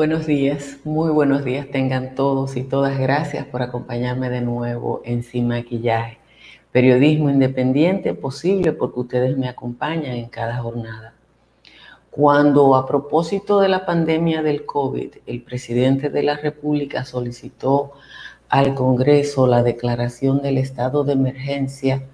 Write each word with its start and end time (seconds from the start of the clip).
Buenos 0.00 0.24
días, 0.24 0.78
muy 0.82 1.10
buenos 1.10 1.44
días 1.44 1.66
tengan 1.70 2.14
todos 2.14 2.56
y 2.56 2.62
todas. 2.62 2.98
Gracias 2.98 3.44
por 3.44 3.60
acompañarme 3.60 4.30
de 4.30 4.40
nuevo 4.40 5.02
en 5.04 5.22
Sin 5.22 5.48
Maquillaje. 5.48 6.16
Periodismo 6.72 7.28
independiente 7.28 8.14
posible 8.14 8.72
porque 8.72 9.00
ustedes 9.00 9.36
me 9.36 9.46
acompañan 9.46 10.16
en 10.16 10.30
cada 10.30 10.56
jornada. 10.56 11.12
Cuando 12.10 12.76
a 12.76 12.86
propósito 12.86 13.60
de 13.60 13.68
la 13.68 13.84
pandemia 13.84 14.42
del 14.42 14.64
COVID, 14.64 15.16
el 15.26 15.42
presidente 15.42 16.08
de 16.08 16.22
la 16.22 16.38
República 16.38 17.04
solicitó 17.04 17.92
al 18.48 18.74
Congreso 18.74 19.46
la 19.46 19.62
declaración 19.62 20.40
del 20.40 20.56
estado 20.56 21.04
de 21.04 21.12
emergencia, 21.12 22.04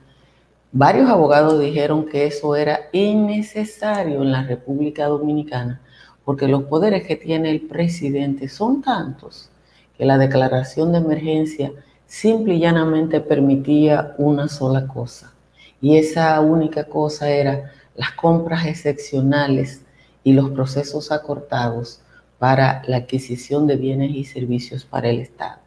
varios 0.72 1.08
abogados 1.08 1.60
dijeron 1.60 2.06
que 2.06 2.26
eso 2.26 2.56
era 2.56 2.88
innecesario 2.90 4.22
en 4.22 4.32
la 4.32 4.42
República 4.42 5.06
Dominicana 5.06 5.82
porque 6.26 6.48
los 6.48 6.64
poderes 6.64 7.06
que 7.06 7.14
tiene 7.14 7.52
el 7.52 7.60
presidente 7.60 8.48
son 8.48 8.82
tantos 8.82 9.48
que 9.96 10.04
la 10.04 10.18
declaración 10.18 10.90
de 10.90 10.98
emergencia 10.98 11.72
simple 12.04 12.54
y 12.54 12.58
llanamente 12.58 13.20
permitía 13.20 14.16
una 14.18 14.48
sola 14.48 14.88
cosa. 14.88 15.32
Y 15.80 15.96
esa 15.96 16.40
única 16.40 16.82
cosa 16.82 17.30
era 17.30 17.70
las 17.94 18.10
compras 18.10 18.66
excepcionales 18.66 19.82
y 20.24 20.32
los 20.32 20.50
procesos 20.50 21.12
acortados 21.12 22.00
para 22.40 22.82
la 22.88 22.96
adquisición 22.96 23.68
de 23.68 23.76
bienes 23.76 24.10
y 24.10 24.24
servicios 24.24 24.84
para 24.84 25.08
el 25.10 25.20
Estado. 25.20 25.60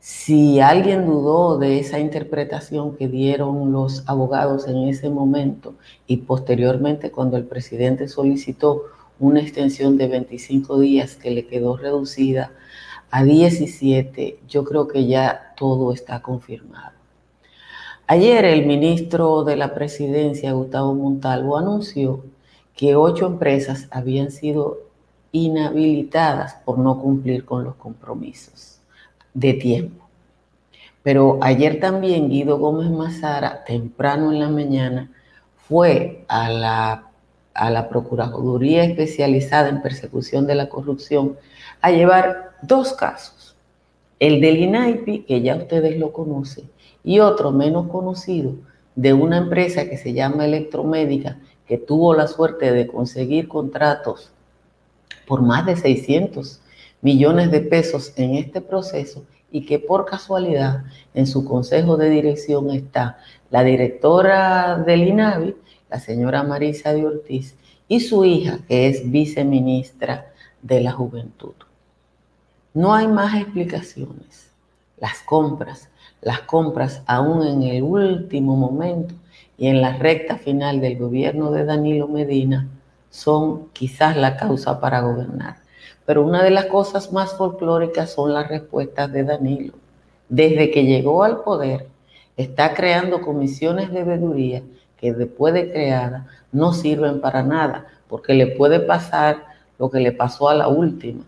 Si 0.00 0.58
alguien 0.58 1.04
dudó 1.04 1.58
de 1.58 1.80
esa 1.80 1.98
interpretación 1.98 2.96
que 2.96 3.08
dieron 3.08 3.72
los 3.72 4.08
abogados 4.08 4.66
en 4.66 4.88
ese 4.88 5.10
momento 5.10 5.74
y 6.06 6.16
posteriormente 6.18 7.10
cuando 7.10 7.36
el 7.36 7.44
presidente 7.44 8.08
solicitó 8.08 8.84
una 9.18 9.40
extensión 9.40 9.96
de 9.96 10.08
25 10.08 10.78
días 10.80 11.16
que 11.16 11.30
le 11.30 11.46
quedó 11.46 11.76
reducida 11.76 12.52
a 13.10 13.24
17, 13.24 14.40
yo 14.48 14.64
creo 14.64 14.86
que 14.88 15.06
ya 15.06 15.54
todo 15.56 15.92
está 15.92 16.20
confirmado. 16.22 16.92
Ayer 18.06 18.44
el 18.44 18.66
ministro 18.66 19.44
de 19.44 19.56
la 19.56 19.74
Presidencia, 19.74 20.52
Gustavo 20.52 20.94
Montalvo, 20.94 21.58
anunció 21.58 22.24
que 22.74 22.96
ocho 22.96 23.26
empresas 23.26 23.88
habían 23.90 24.30
sido 24.30 24.78
inhabilitadas 25.32 26.54
por 26.64 26.78
no 26.78 27.00
cumplir 27.00 27.44
con 27.44 27.64
los 27.64 27.74
compromisos 27.74 28.80
de 29.34 29.54
tiempo. 29.54 30.08
Pero 31.02 31.38
ayer 31.42 31.80
también 31.80 32.28
Guido 32.28 32.58
Gómez 32.58 32.90
Mazara, 32.90 33.64
temprano 33.64 34.32
en 34.32 34.40
la 34.40 34.48
mañana, 34.48 35.10
fue 35.68 36.24
a 36.28 36.48
la 36.48 37.07
a 37.58 37.70
la 37.70 37.88
Procuraduría 37.88 38.84
Especializada 38.84 39.68
en 39.68 39.82
Persecución 39.82 40.46
de 40.46 40.54
la 40.54 40.68
Corrupción 40.68 41.36
a 41.80 41.90
llevar 41.90 42.52
dos 42.62 42.92
casos. 42.92 43.56
El 44.20 44.40
del 44.40 44.58
INAIPI, 44.58 45.24
que 45.24 45.42
ya 45.42 45.56
ustedes 45.56 45.98
lo 45.98 46.12
conocen, 46.12 46.70
y 47.02 47.18
otro 47.18 47.50
menos 47.50 47.88
conocido 47.88 48.54
de 48.94 49.12
una 49.12 49.38
empresa 49.38 49.88
que 49.88 49.96
se 49.96 50.12
llama 50.12 50.44
Electromédica, 50.44 51.38
que 51.66 51.78
tuvo 51.78 52.14
la 52.14 52.28
suerte 52.28 52.72
de 52.72 52.86
conseguir 52.86 53.48
contratos 53.48 54.30
por 55.26 55.42
más 55.42 55.66
de 55.66 55.76
600 55.76 56.60
millones 57.02 57.50
de 57.50 57.60
pesos 57.60 58.12
en 58.16 58.34
este 58.34 58.60
proceso 58.60 59.24
y 59.50 59.66
que 59.66 59.78
por 59.78 60.04
casualidad 60.04 60.84
en 61.14 61.26
su 61.26 61.44
consejo 61.44 61.96
de 61.96 62.10
dirección 62.10 62.70
está 62.70 63.18
la 63.50 63.64
directora 63.64 64.76
del 64.76 65.08
INAVI, 65.08 65.56
la 65.90 66.00
señora 66.00 66.42
Marisa 66.42 66.92
de 66.92 67.06
Ortiz, 67.06 67.54
y 67.88 68.00
su 68.00 68.24
hija, 68.24 68.58
que 68.68 68.88
es 68.88 69.10
viceministra 69.10 70.32
de 70.62 70.80
la 70.80 70.92
Juventud. 70.92 71.54
No 72.74 72.94
hay 72.94 73.08
más 73.08 73.34
explicaciones. 73.34 74.50
Las 74.98 75.20
compras, 75.20 75.88
las 76.20 76.40
compras 76.40 77.02
aún 77.06 77.46
en 77.46 77.62
el 77.62 77.82
último 77.82 78.56
momento 78.56 79.14
y 79.56 79.68
en 79.68 79.80
la 79.80 79.96
recta 79.96 80.36
final 80.36 80.80
del 80.80 80.98
gobierno 80.98 81.50
de 81.50 81.64
Danilo 81.64 82.08
Medina 82.08 82.68
son 83.10 83.68
quizás 83.70 84.16
la 84.16 84.36
causa 84.36 84.80
para 84.80 85.00
gobernar. 85.00 85.56
Pero 86.04 86.24
una 86.24 86.42
de 86.42 86.50
las 86.50 86.66
cosas 86.66 87.12
más 87.12 87.36
folclóricas 87.36 88.12
son 88.12 88.34
las 88.34 88.48
respuestas 88.48 89.12
de 89.12 89.24
Danilo. 89.24 89.74
Desde 90.28 90.70
que 90.70 90.84
llegó 90.84 91.22
al 91.22 91.42
poder, 91.42 91.88
está 92.36 92.74
creando 92.74 93.20
comisiones 93.20 93.90
de 93.92 94.04
veeduría 94.04 94.62
que 94.98 95.12
después 95.12 95.54
de 95.54 95.70
creada 95.70 96.26
no 96.52 96.72
sirven 96.72 97.20
para 97.20 97.42
nada, 97.42 97.86
porque 98.08 98.34
le 98.34 98.48
puede 98.48 98.80
pasar 98.80 99.44
lo 99.78 99.90
que 99.90 100.00
le 100.00 100.12
pasó 100.12 100.48
a 100.48 100.54
la 100.54 100.68
última, 100.68 101.24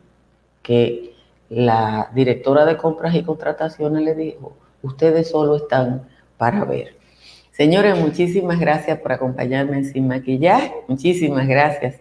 que 0.63 1.15
la 1.49 2.11
directora 2.15 2.65
de 2.65 2.77
compras 2.77 3.15
y 3.15 3.23
contrataciones 3.23 4.03
le 4.03 4.15
dijo, 4.15 4.53
ustedes 4.83 5.31
solo 5.31 5.57
están 5.57 6.09
para 6.37 6.65
ver. 6.65 6.97
Señores, 7.53 7.99
muchísimas 7.99 8.59
gracias 8.59 8.99
por 9.01 9.13
acompañarme 9.13 9.85
Sin 9.85 10.09
Maquillaje, 10.09 10.73
muchísimas 10.89 11.47
gracias 11.47 12.01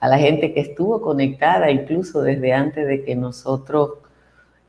a 0.00 0.08
la 0.08 0.18
gente 0.18 0.52
que 0.52 0.60
estuvo 0.60 1.00
conectada 1.00 1.70
incluso 1.70 2.22
desde 2.22 2.52
antes 2.52 2.86
de 2.86 3.04
que 3.04 3.14
nosotros 3.14 3.92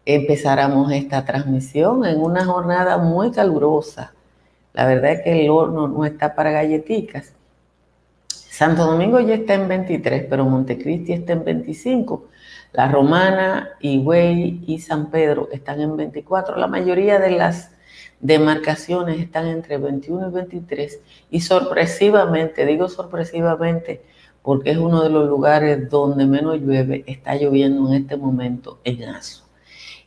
empezáramos 0.05 0.91
esta 0.91 1.25
transmisión 1.25 2.05
en 2.05 2.21
una 2.21 2.45
jornada 2.45 2.97
muy 2.97 3.31
calurosa 3.31 4.13
la 4.77 4.85
verdad 4.85 5.13
es 5.13 5.21
que 5.23 5.43
el 5.43 5.49
horno 5.49 5.87
no 5.87 6.05
está 6.05 6.35
para 6.35 6.51
galletitas. 6.51 7.33
Santo 8.29 8.85
Domingo 8.85 9.19
ya 9.19 9.33
está 9.33 9.55
en 9.55 9.67
23, 9.67 10.27
pero 10.29 10.45
Montecristi 10.45 11.13
está 11.13 11.33
en 11.33 11.43
25. 11.43 12.27
La 12.73 12.87
Romana, 12.87 13.69
Higüey 13.79 14.63
y 14.67 14.77
San 14.77 15.09
Pedro 15.09 15.49
están 15.51 15.81
en 15.81 15.97
24. 15.97 16.57
La 16.57 16.67
mayoría 16.67 17.17
de 17.17 17.31
las 17.31 17.71
demarcaciones 18.19 19.19
están 19.19 19.47
entre 19.47 19.79
21 19.79 20.29
y 20.29 20.31
23. 20.31 20.99
Y 21.31 21.41
sorpresivamente, 21.41 22.63
digo 22.67 22.87
sorpresivamente, 22.87 24.03
porque 24.43 24.69
es 24.69 24.77
uno 24.77 25.01
de 25.01 25.09
los 25.09 25.27
lugares 25.27 25.89
donde 25.89 26.27
menos 26.27 26.61
llueve, 26.61 27.03
está 27.07 27.33
lloviendo 27.33 27.87
en 27.87 28.03
este 28.03 28.15
momento 28.15 28.77
en 28.83 29.05
Azo. 29.05 29.43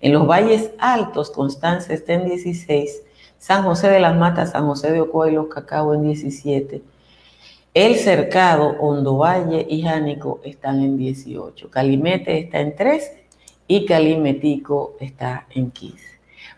En 0.01 0.13
los 0.13 0.29
valles 0.29 0.71
altos, 0.79 1.33
Constanza 1.33 1.93
está 1.93 2.13
en 2.13 2.27
16, 2.27 3.03
San 3.41 3.65
José 3.65 3.89
de 3.89 4.01
las 4.01 4.15
Matas, 4.15 4.51
San 4.51 4.67
José 4.67 4.93
de 4.93 5.01
Ocoa 5.01 5.31
y 5.31 5.33
Los 5.33 5.47
Cacao 5.47 5.95
en 5.95 6.03
17. 6.03 6.83
El 7.73 7.97
Cercado, 7.97 8.77
Hondo 8.79 9.17
Valle 9.17 9.67
y 9.67 9.81
Jánico 9.81 10.41
están 10.45 10.83
en 10.83 10.99
18. 10.99 11.71
Calimete 11.71 12.39
está 12.39 12.61
en 12.61 12.77
13 12.77 13.25
y 13.67 13.87
Calimetico 13.87 14.95
está 15.01 15.47
en 15.55 15.71
15. 15.71 16.05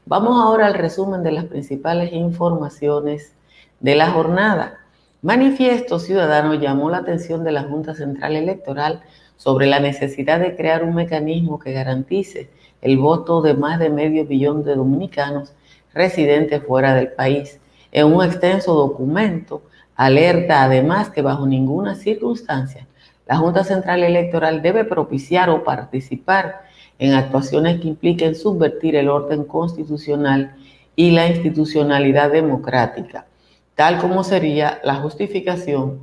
Vamos 0.06 0.42
ahora 0.42 0.66
al 0.66 0.74
resumen 0.74 1.22
de 1.22 1.30
las 1.30 1.44
principales 1.44 2.12
informaciones 2.12 3.32
de 3.78 3.94
la 3.94 4.10
jornada. 4.10 4.80
Manifiesto 5.22 6.00
Ciudadano 6.00 6.54
llamó 6.54 6.90
la 6.90 6.98
atención 6.98 7.44
de 7.44 7.52
la 7.52 7.62
Junta 7.62 7.94
Central 7.94 8.34
Electoral 8.34 9.02
sobre 9.36 9.68
la 9.68 9.78
necesidad 9.78 10.40
de 10.40 10.56
crear 10.56 10.82
un 10.82 10.96
mecanismo 10.96 11.60
que 11.60 11.72
garantice 11.72 12.50
el 12.80 12.98
voto 12.98 13.40
de 13.40 13.54
más 13.54 13.78
de 13.78 13.88
medio 13.88 14.26
billón 14.26 14.64
de 14.64 14.74
dominicanos 14.74 15.52
residentes 15.94 16.62
fuera 16.64 16.94
del 16.94 17.12
país. 17.12 17.60
En 17.90 18.06
un 18.06 18.24
extenso 18.24 18.74
documento 18.74 19.62
alerta 19.94 20.62
además 20.62 21.10
que 21.10 21.22
bajo 21.22 21.46
ninguna 21.46 21.94
circunstancia 21.94 22.86
la 23.26 23.36
Junta 23.36 23.64
Central 23.64 24.02
Electoral 24.02 24.62
debe 24.62 24.84
propiciar 24.84 25.48
o 25.48 25.64
participar 25.64 26.62
en 26.98 27.14
actuaciones 27.14 27.80
que 27.80 27.88
impliquen 27.88 28.34
subvertir 28.34 28.96
el 28.96 29.08
orden 29.08 29.44
constitucional 29.44 30.54
y 30.96 31.12
la 31.12 31.28
institucionalidad 31.28 32.30
democrática, 32.30 33.26
tal 33.74 33.98
como 33.98 34.24
sería 34.24 34.80
la 34.84 34.96
justificación 34.96 36.00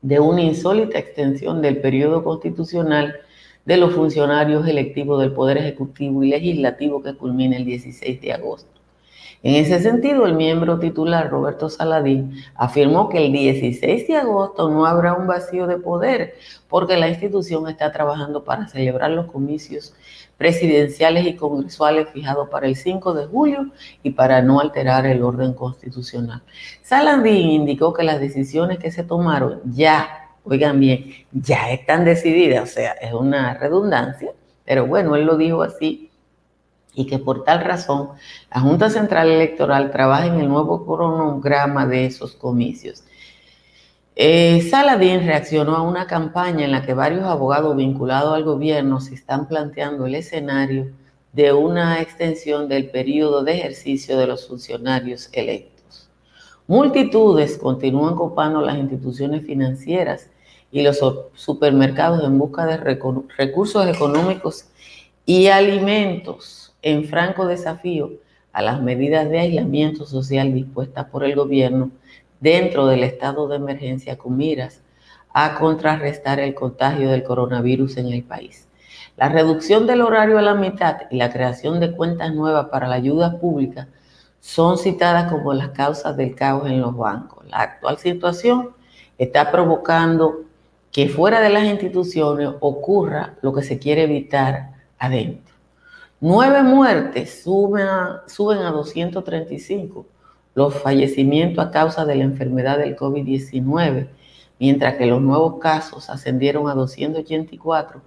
de 0.00 0.18
una 0.18 0.42
insólita 0.42 0.98
extensión 0.98 1.62
del 1.62 1.80
periodo 1.80 2.24
constitucional 2.24 3.14
de 3.64 3.76
los 3.76 3.94
funcionarios 3.94 4.66
electivos 4.66 5.20
del 5.20 5.32
Poder 5.32 5.58
Ejecutivo 5.58 6.24
y 6.24 6.30
Legislativo 6.30 7.02
que 7.02 7.14
culmina 7.14 7.56
el 7.56 7.64
16 7.64 8.20
de 8.20 8.32
agosto. 8.32 8.71
En 9.44 9.56
ese 9.56 9.80
sentido, 9.80 10.24
el 10.24 10.34
miembro 10.34 10.78
titular 10.78 11.28
Roberto 11.28 11.68
Saladín 11.68 12.36
afirmó 12.54 13.08
que 13.08 13.26
el 13.26 13.32
16 13.32 14.06
de 14.06 14.16
agosto 14.16 14.70
no 14.70 14.86
habrá 14.86 15.14
un 15.14 15.26
vacío 15.26 15.66
de 15.66 15.78
poder 15.78 16.34
porque 16.68 16.96
la 16.96 17.08
institución 17.08 17.68
está 17.68 17.90
trabajando 17.90 18.44
para 18.44 18.68
celebrar 18.68 19.10
los 19.10 19.26
comicios 19.26 19.94
presidenciales 20.38 21.26
y 21.26 21.34
congresuales 21.34 22.08
fijados 22.10 22.48
para 22.50 22.68
el 22.68 22.76
5 22.76 23.14
de 23.14 23.26
julio 23.26 23.72
y 24.04 24.10
para 24.12 24.42
no 24.42 24.60
alterar 24.60 25.06
el 25.06 25.24
orden 25.24 25.54
constitucional. 25.54 26.42
Saladín 26.82 27.50
indicó 27.50 27.92
que 27.92 28.04
las 28.04 28.20
decisiones 28.20 28.78
que 28.78 28.92
se 28.92 29.02
tomaron 29.02 29.60
ya, 29.64 30.30
oigan 30.44 30.78
bien, 30.78 31.04
ya 31.32 31.72
están 31.72 32.04
decididas, 32.04 32.70
o 32.70 32.72
sea, 32.72 32.92
es 32.92 33.12
una 33.12 33.54
redundancia, 33.54 34.30
pero 34.64 34.86
bueno, 34.86 35.16
él 35.16 35.24
lo 35.24 35.36
dijo 35.36 35.62
así 35.62 36.11
y 36.94 37.06
que 37.06 37.18
por 37.18 37.44
tal 37.44 37.64
razón 37.64 38.10
la 38.54 38.60
Junta 38.60 38.90
Central 38.90 39.30
Electoral 39.30 39.90
trabaja 39.90 40.26
en 40.26 40.40
el 40.40 40.48
nuevo 40.48 40.84
cronograma 40.84 41.86
de 41.86 42.06
esos 42.06 42.34
comicios. 42.34 43.04
Eh, 44.14 44.60
Saladín 44.70 45.24
reaccionó 45.24 45.74
a 45.74 45.82
una 45.82 46.06
campaña 46.06 46.66
en 46.66 46.72
la 46.72 46.84
que 46.84 46.92
varios 46.92 47.24
abogados 47.24 47.74
vinculados 47.76 48.34
al 48.34 48.44
gobierno 48.44 49.00
se 49.00 49.14
están 49.14 49.48
planteando 49.48 50.04
el 50.04 50.14
escenario 50.14 50.92
de 51.32 51.54
una 51.54 52.02
extensión 52.02 52.68
del 52.68 52.90
periodo 52.90 53.42
de 53.42 53.54
ejercicio 53.54 54.18
de 54.18 54.26
los 54.26 54.46
funcionarios 54.46 55.30
electos. 55.32 56.10
Multitudes 56.66 57.56
continúan 57.56 58.14
copando 58.14 58.60
las 58.60 58.76
instituciones 58.76 59.46
financieras 59.46 60.28
y 60.70 60.82
los 60.82 61.00
supermercados 61.34 62.22
en 62.22 62.38
busca 62.38 62.66
de 62.66 62.76
recursos 62.76 63.86
económicos 63.86 64.66
y 65.24 65.46
alimentos 65.46 66.61
en 66.82 67.04
franco 67.04 67.46
desafío 67.46 68.12
a 68.52 68.60
las 68.60 68.82
medidas 68.82 69.28
de 69.30 69.38
aislamiento 69.38 70.04
social 70.04 70.52
dispuestas 70.52 71.06
por 71.06 71.24
el 71.24 71.34
gobierno 71.34 71.90
dentro 72.40 72.86
del 72.86 73.04
estado 73.04 73.48
de 73.48 73.56
emergencia 73.56 74.18
con 74.18 74.36
miras 74.36 74.82
a 75.32 75.54
contrarrestar 75.54 76.40
el 76.40 76.54
contagio 76.54 77.08
del 77.10 77.22
coronavirus 77.22 77.96
en 77.96 78.08
el 78.08 78.22
país. 78.22 78.68
La 79.16 79.28
reducción 79.28 79.86
del 79.86 80.02
horario 80.02 80.38
a 80.38 80.42
la 80.42 80.54
mitad 80.54 81.02
y 81.10 81.16
la 81.16 81.32
creación 81.32 81.80
de 81.80 81.92
cuentas 81.92 82.34
nuevas 82.34 82.66
para 82.66 82.88
la 82.88 82.96
ayuda 82.96 83.38
pública 83.38 83.88
son 84.40 84.76
citadas 84.76 85.30
como 85.30 85.54
las 85.54 85.68
causas 85.68 86.16
del 86.16 86.34
caos 86.34 86.66
en 86.66 86.80
los 86.80 86.96
bancos. 86.96 87.46
La 87.48 87.58
actual 87.58 87.98
situación 87.98 88.70
está 89.18 89.50
provocando 89.52 90.44
que 90.90 91.08
fuera 91.08 91.40
de 91.40 91.50
las 91.50 91.64
instituciones 91.64 92.50
ocurra 92.60 93.34
lo 93.40 93.52
que 93.52 93.62
se 93.62 93.78
quiere 93.78 94.02
evitar 94.02 94.72
adentro. 94.98 95.51
Nueve 96.24 96.62
muertes 96.62 97.42
suben 97.42 97.84
a, 97.84 98.22
suben 98.28 98.58
a 98.58 98.70
235 98.70 100.06
los 100.54 100.72
fallecimientos 100.72 101.66
a 101.66 101.72
causa 101.72 102.04
de 102.04 102.14
la 102.14 102.22
enfermedad 102.22 102.78
del 102.78 102.94
COVID-19, 102.94 104.06
mientras 104.60 104.94
que 104.94 105.06
los 105.06 105.20
nuevos 105.20 105.58
casos 105.58 106.08
ascendieron 106.08 106.68
a 106.68 106.74
284 106.74 108.00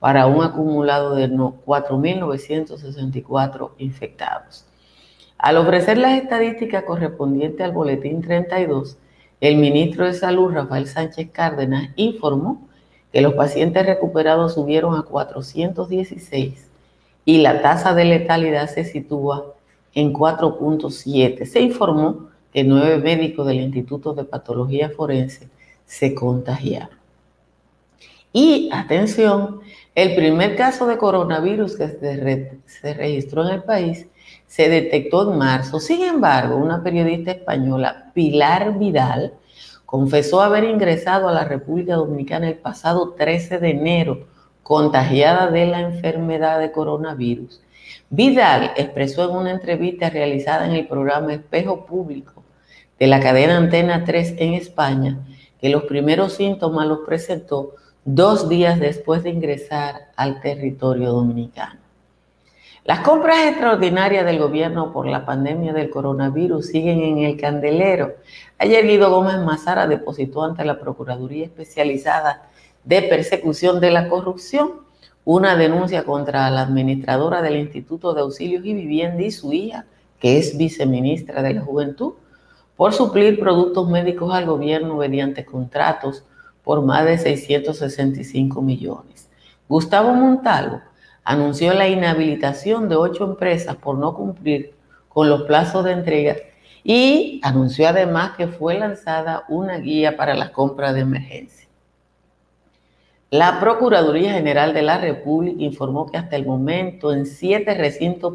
para 0.00 0.26
un 0.26 0.42
acumulado 0.42 1.14
de 1.14 1.30
4.964 1.30 3.70
infectados. 3.78 4.66
Al 5.38 5.56
ofrecer 5.56 5.96
las 5.96 6.20
estadísticas 6.20 6.82
correspondientes 6.82 7.64
al 7.64 7.70
Boletín 7.70 8.20
32, 8.20 8.98
el 9.40 9.58
ministro 9.58 10.06
de 10.06 10.14
Salud, 10.14 10.50
Rafael 10.50 10.88
Sánchez 10.88 11.30
Cárdenas, 11.30 11.90
informó 11.94 12.68
que 13.12 13.20
los 13.20 13.34
pacientes 13.34 13.86
recuperados 13.86 14.54
subieron 14.54 14.96
a 14.96 15.02
416 15.02 16.69
y 17.24 17.38
la 17.38 17.62
tasa 17.62 17.94
de 17.94 18.04
letalidad 18.04 18.68
se 18.68 18.84
sitúa 18.84 19.54
en 19.94 20.12
4.7. 20.12 21.44
Se 21.44 21.60
informó 21.60 22.30
que 22.52 22.64
nueve 22.64 22.98
médicos 22.98 23.46
del 23.46 23.60
Instituto 23.60 24.12
de 24.12 24.24
Patología 24.24 24.90
Forense 24.90 25.48
se 25.84 26.14
contagiaron. 26.14 26.98
Y 28.32 28.70
atención, 28.72 29.60
el 29.94 30.14
primer 30.14 30.56
caso 30.56 30.86
de 30.86 30.98
coronavirus 30.98 31.76
que 31.76 31.88
se, 31.88 32.94
registró 32.94 33.46
en 33.46 33.54
el 33.54 33.62
país 33.62 34.06
se 34.46 34.68
detectó 34.68 35.30
en 35.30 35.38
marzo. 35.38 35.80
Sin 35.80 36.02
embargo, 36.02 36.56
una 36.56 36.82
periodista 36.82 37.32
española, 37.32 38.10
Pilar 38.14 38.78
Vidal, 38.78 39.34
confesó 39.84 40.40
haber 40.42 40.64
ingresado 40.64 41.28
a 41.28 41.32
la 41.32 41.44
República 41.44 41.96
Dominicana 41.96 42.48
el 42.48 42.58
pasado 42.58 43.14
13 43.14 43.58
de 43.58 43.70
enero 43.70 44.26
contagiada 44.70 45.50
de 45.50 45.66
la 45.66 45.80
enfermedad 45.80 46.60
de 46.60 46.70
coronavirus 46.70 47.60
Vidal 48.08 48.70
expresó 48.76 49.28
en 49.28 49.36
una 49.36 49.50
entrevista 49.50 50.10
realizada 50.10 50.64
en 50.64 50.76
el 50.76 50.86
programa 50.86 51.34
Espejo 51.34 51.86
Público 51.86 52.44
de 52.96 53.08
la 53.08 53.18
cadena 53.18 53.56
Antena 53.56 54.04
3 54.04 54.36
en 54.38 54.54
España 54.54 55.18
que 55.60 55.70
los 55.70 55.82
primeros 55.86 56.34
síntomas 56.34 56.86
los 56.86 57.00
presentó 57.00 57.74
dos 58.04 58.48
días 58.48 58.78
después 58.78 59.24
de 59.24 59.30
ingresar 59.30 60.12
al 60.14 60.40
territorio 60.40 61.10
dominicano. 61.10 61.80
Las 62.84 63.00
compras 63.00 63.46
extraordinarias 63.46 64.24
del 64.24 64.38
gobierno 64.38 64.92
por 64.92 65.08
la 65.08 65.26
pandemia 65.26 65.72
del 65.72 65.90
coronavirus 65.90 66.66
siguen 66.66 67.00
en 67.00 67.18
el 67.18 67.36
candelero. 67.36 68.14
Ayer 68.56 68.86
Guido 68.86 69.10
Gómez 69.10 69.38
Mazara 69.38 69.88
depositó 69.88 70.44
ante 70.44 70.64
la 70.64 70.78
Procuraduría 70.78 71.46
Especializada 71.46 72.46
de 72.84 73.02
Persecución 73.02 73.80
de 73.80 73.90
la 73.90 74.08
Corrupción 74.08 74.90
una 75.24 75.54
denuncia 75.54 76.04
contra 76.04 76.50
la 76.50 76.62
administradora 76.62 77.42
del 77.42 77.56
Instituto 77.56 78.14
de 78.14 78.22
Auxilios 78.22 78.64
y 78.64 78.74
Vivienda 78.74 79.22
y 79.22 79.30
su 79.30 79.52
hija, 79.52 79.86
que 80.18 80.38
es 80.38 80.56
viceministra 80.56 81.42
de 81.42 81.54
la 81.54 81.60
Juventud, 81.60 82.14
por 82.76 82.92
suplir 82.94 83.38
productos 83.38 83.88
médicos 83.88 84.32
al 84.32 84.46
gobierno 84.46 84.96
mediante 84.96 85.44
contratos 85.44 86.24
por 86.64 86.82
más 86.82 87.04
de 87.04 87.18
665 87.18 88.62
millones. 88.62 89.28
Gustavo 89.68 90.14
Montalvo 90.14 90.80
anunció 91.22 91.74
la 91.74 91.88
inhabilitación 91.88 92.88
de 92.88 92.96
ocho 92.96 93.24
empresas 93.24 93.76
por 93.76 93.98
no 93.98 94.14
cumplir 94.14 94.74
con 95.08 95.28
los 95.28 95.42
plazos 95.42 95.84
de 95.84 95.92
entrega 95.92 96.36
y 96.82 97.40
anunció 97.44 97.88
además 97.88 98.32
que 98.36 98.48
fue 98.48 98.78
lanzada 98.78 99.44
una 99.48 99.78
guía 99.78 100.16
para 100.16 100.34
la 100.34 100.50
compra 100.50 100.92
de 100.92 101.00
emergencia. 101.00 101.69
La 103.32 103.60
Procuraduría 103.60 104.32
General 104.32 104.74
de 104.74 104.82
la 104.82 104.98
República 104.98 105.62
informó 105.62 106.10
que 106.10 106.18
hasta 106.18 106.34
el 106.34 106.44
momento 106.44 107.12
en 107.12 107.26
siete 107.26 107.74
recintos 107.74 108.34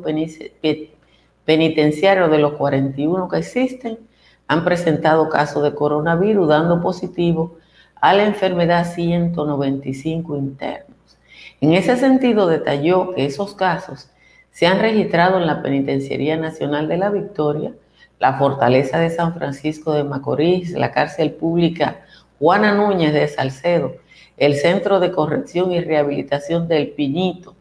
penitenciarios 1.44 2.32
de 2.32 2.38
los 2.38 2.54
41 2.54 3.28
que 3.28 3.38
existen 3.40 4.00
han 4.48 4.64
presentado 4.64 5.28
casos 5.28 5.64
de 5.64 5.76
coronavirus, 5.76 6.48
dando 6.48 6.82
positivo 6.82 7.58
a 8.00 8.14
la 8.14 8.24
enfermedad 8.24 8.90
195 8.90 10.38
internos. 10.38 11.18
En 11.60 11.74
ese 11.74 11.98
sentido, 11.98 12.48
detalló 12.48 13.14
que 13.14 13.26
esos 13.26 13.54
casos 13.54 14.10
se 14.52 14.66
han 14.66 14.80
registrado 14.80 15.38
en 15.38 15.46
la 15.46 15.62
Penitenciaría 15.62 16.38
Nacional 16.38 16.88
de 16.88 16.96
la 16.96 17.10
Victoria, 17.10 17.74
la 18.18 18.38
Fortaleza 18.38 18.98
de 19.00 19.10
San 19.10 19.34
Francisco 19.34 19.92
de 19.92 20.06
Macorís, 20.06 20.72
la 20.72 20.92
cárcel 20.92 21.34
pública 21.34 22.06
Juana 22.40 22.74
Núñez 22.74 23.12
de 23.12 23.28
Salcedo, 23.28 24.05
el 24.38 24.56
Centro 24.56 25.00
de 25.00 25.12
Corrección 25.12 25.72
y 25.72 25.80
Rehabilitación 25.80 26.68
del 26.68 26.90
Piñito, 26.90 27.56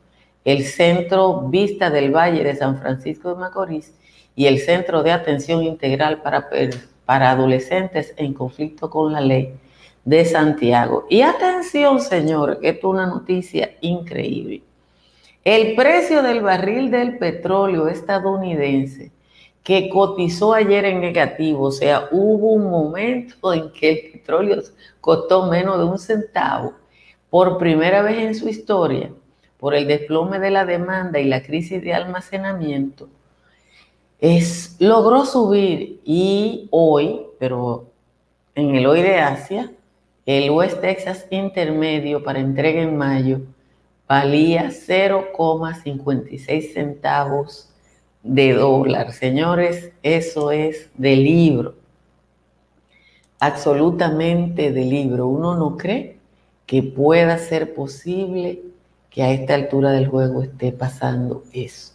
el 0.45 0.65
Centro 0.65 1.49
Vista 1.49 1.91
del 1.91 2.15
Valle 2.15 2.45
de 2.45 2.57
San 2.57 2.79
Francisco 2.79 3.31
de 3.31 3.41
Macorís 3.41 3.95
y 4.37 4.47
el 4.47 4.59
Centro 4.59 5.03
de 5.03 5.13
Atención 5.13 5.63
Integral 5.63 6.23
para, 6.23 6.49
para 7.05 7.31
Adolescentes 7.31 8.13
en 8.17 8.35
Conflicto 8.35 8.91
con 8.91 9.13
la 9.13 9.21
Ley 9.21 9.55
de 10.05 10.25
Santiago. 10.25 11.07
Y 11.09 11.23
atención, 11.23 12.01
señor, 12.01 12.61
que 12.61 12.71
esto 12.71 12.89
es 12.89 12.95
una 12.95 13.07
noticia 13.07 13.71
increíble. 13.81 14.63
El 15.45 15.75
precio 15.75 16.23
del 16.23 16.41
barril 16.41 16.91
del 16.91 17.19
petróleo 17.19 17.89
estadounidense 17.89 19.14
que 19.65 19.89
cotizó 19.89 20.55
ayer 20.55 20.85
en 20.85 21.01
negativo, 21.01 21.65
o 21.65 21.73
sea, 21.73 22.09
hubo 22.13 22.53
un 22.53 22.71
momento 22.71 23.53
en 23.53 23.73
que 23.73 23.91
el 23.91 24.13
petróleo 24.13 24.63
costó 25.01 25.47
menos 25.47 25.79
de 25.79 25.85
un 25.85 25.99
centavo 25.99 26.75
por 27.31 27.59
primera 27.59 28.03
vez 28.03 28.19
en 28.19 28.35
su 28.35 28.49
historia 28.49 29.11
por 29.59 29.75
el 29.75 29.89
desplome 29.89 30.39
de 30.39 30.51
la 30.51 30.67
demanda 30.67 31.19
y 31.19 31.25
la 31.25 31.43
crisis 31.43 31.83
de 31.83 31.95
almacenamiento, 31.95 33.09
es, 34.21 34.77
logró 34.79 35.25
subir 35.25 36.03
y 36.05 36.69
hoy, 36.71 37.23
pero 37.39 37.87
en 38.55 38.75
el 38.75 38.87
hoy 38.87 39.01
de 39.01 39.17
Asia, 39.17 39.73
el 40.27 40.51
West 40.51 40.83
Texas 40.83 41.27
intermedio 41.31 42.23
para 42.23 42.41
entrega 42.41 42.83
en 42.83 42.99
mayo 42.99 43.41
valía 44.07 44.67
0,56 44.67 46.75
centavos 46.75 47.74
de 48.25 48.55
dólar. 48.55 49.13
Señores, 49.13 49.93
eso 50.03 50.51
es 50.51 50.91
de 50.97 51.15
libro. 51.15 51.75
Absolutamente 53.39 54.73
de 54.73 54.85
libro. 54.85 55.29
Uno 55.29 55.55
no 55.55 55.77
cree 55.77 56.19
que 56.67 56.83
pueda 56.83 57.39
ser 57.39 57.75
posible 57.75 58.63
que 59.11 59.23
a 59.23 59.31
esta 59.31 59.55
altura 59.55 59.93
del 59.93 60.09
juego 60.09 60.43
esté 60.43 60.73
pasando 60.73 61.45
eso. 61.53 61.93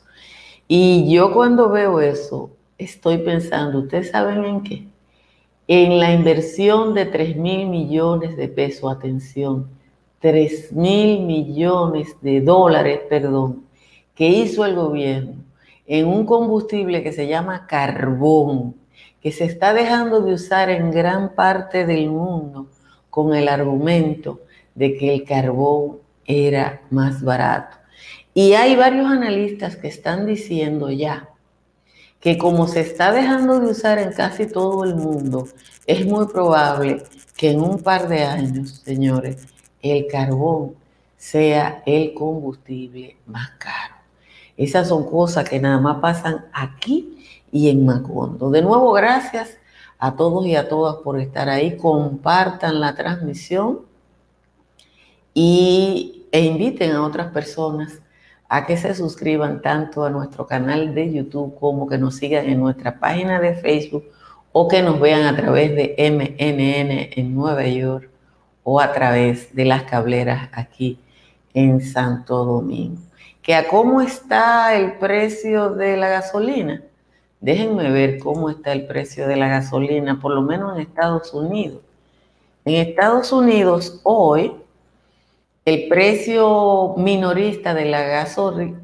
Y 0.67 1.12
yo 1.12 1.33
cuando 1.33 1.69
veo 1.69 2.00
eso, 2.00 2.51
estoy 2.77 3.17
pensando, 3.17 3.79
¿ustedes 3.79 4.12
saben 4.12 4.45
en 4.45 4.62
qué? 4.62 4.88
En 5.67 6.00
la 6.00 6.13
inversión 6.13 6.93
de 6.93 7.05
3 7.07 7.36
mil 7.38 7.67
millones 7.67 8.38
de 8.38 8.48
pesos, 8.48 8.91
atención, 8.91 9.67
3 10.19 10.71
mil 10.74 11.21
millones 11.21 12.15
de 12.21 12.41
dólares, 12.41 13.01
perdón, 13.09 13.63
que 14.13 14.27
hizo 14.27 14.63
el 14.65 14.75
gobierno 14.75 15.38
en 15.89 16.05
un 16.08 16.25
combustible 16.27 17.01
que 17.01 17.12
se 17.12 17.27
llama 17.27 17.65
carbón, 17.65 18.75
que 19.22 19.31
se 19.31 19.46
está 19.46 19.74
dejando 19.74 20.22
de 20.22 20.36
usar 20.36 20.69
en 20.69 20.91
gran 20.91 21.34
parte 21.34 21.88
del 21.88 22.10
mundo 22.10 22.67
con 23.10 23.34
el 23.34 23.50
argumento 23.50 24.39
de 24.75 24.96
que 24.96 25.15
el 25.15 25.24
carbón 25.24 25.98
era 26.25 26.84
más 26.91 27.24
barato. 27.24 27.77
Y 28.36 28.53
hay 28.53 28.75
varios 28.75 29.08
analistas 29.08 29.75
que 29.77 29.88
están 29.88 30.27
diciendo 30.27 30.91
ya 30.91 31.27
que 32.19 32.38
como 32.38 32.67
se 32.67 32.81
está 32.81 33.12
dejando 33.12 33.60
de 33.60 33.72
usar 33.72 33.98
en 33.98 34.12
casi 34.12 34.46
todo 34.46 34.84
el 34.84 34.93
mundo, 34.93 35.48
es 35.88 36.05
muy 36.05 36.27
probable 36.27 37.03
que 37.36 37.50
en 37.50 37.62
un 37.62 37.81
par 37.81 38.08
de 38.08 38.25
años, 38.25 38.81
señores, 38.86 39.48
el 39.81 40.05
carbón 40.05 40.75
sea 41.17 41.81
el 41.88 42.13
combustible 42.13 43.17
más 43.25 43.50
caro. 43.58 43.88
Esas 44.59 44.89
son 44.89 45.09
cosas 45.09 45.47
que 45.47 45.57
nada 45.57 45.79
más 45.79 46.01
pasan 46.01 46.47
aquí 46.51 47.17
y 47.49 47.69
en 47.69 47.85
Macondo. 47.85 48.51
De 48.51 48.61
nuevo, 48.61 48.91
gracias 48.91 49.57
a 49.97 50.17
todos 50.17 50.45
y 50.45 50.57
a 50.57 50.67
todas 50.67 50.97
por 50.97 51.17
estar 51.17 51.47
ahí. 51.47 51.77
Compartan 51.77 52.81
la 52.81 52.93
transmisión 52.93 53.79
y, 55.33 56.25
e 56.33 56.41
inviten 56.41 56.91
a 56.91 57.05
otras 57.05 57.31
personas 57.31 58.01
a 58.49 58.65
que 58.65 58.75
se 58.75 58.93
suscriban 58.95 59.61
tanto 59.61 60.03
a 60.03 60.09
nuestro 60.09 60.45
canal 60.45 60.93
de 60.93 61.13
YouTube 61.13 61.57
como 61.57 61.87
que 61.87 61.97
nos 61.97 62.17
sigan 62.17 62.49
en 62.49 62.59
nuestra 62.59 62.99
página 62.99 63.39
de 63.39 63.55
Facebook 63.55 64.03
o 64.51 64.67
que 64.67 64.81
nos 64.81 64.99
vean 64.99 65.23
a 65.23 65.37
través 65.37 65.73
de 65.73 65.95
MNN 65.97 67.17
en 67.17 67.33
Nueva 67.33 67.65
York 67.65 68.09
o 68.63 68.81
a 68.81 68.91
través 68.91 69.55
de 69.55 69.63
las 69.63 69.83
cableras 69.83 70.49
aquí 70.51 70.99
en 71.53 71.79
Santo 71.79 72.43
Domingo. 72.43 73.08
Que 73.41 73.55
a 73.55 73.67
cómo 73.67 74.01
está 74.01 74.75
el 74.75 74.93
precio 74.93 75.72
de 75.72 75.98
la 75.98 76.10
gasolina. 76.10 76.84
Déjenme 77.41 77.89
ver 77.91 78.19
cómo 78.19 78.50
está 78.50 78.74
el 78.74 78.86
precio 78.86 79.27
de 79.27 79.38
la 79.38 79.48
gasolina, 79.48 80.19
por 80.19 80.34
lo 80.34 80.41
menos 80.41 80.75
en 80.75 80.81
Estados 80.81 81.34
Unidos. 81.34 81.81
En 82.65 82.75
Estados 82.75 83.31
Unidos 83.31 84.01
hoy 84.03 84.53
el 85.69 85.88
precio 85.88 86.96
minorista 86.98 87.75
de 87.75 87.86
la, 87.86 88.27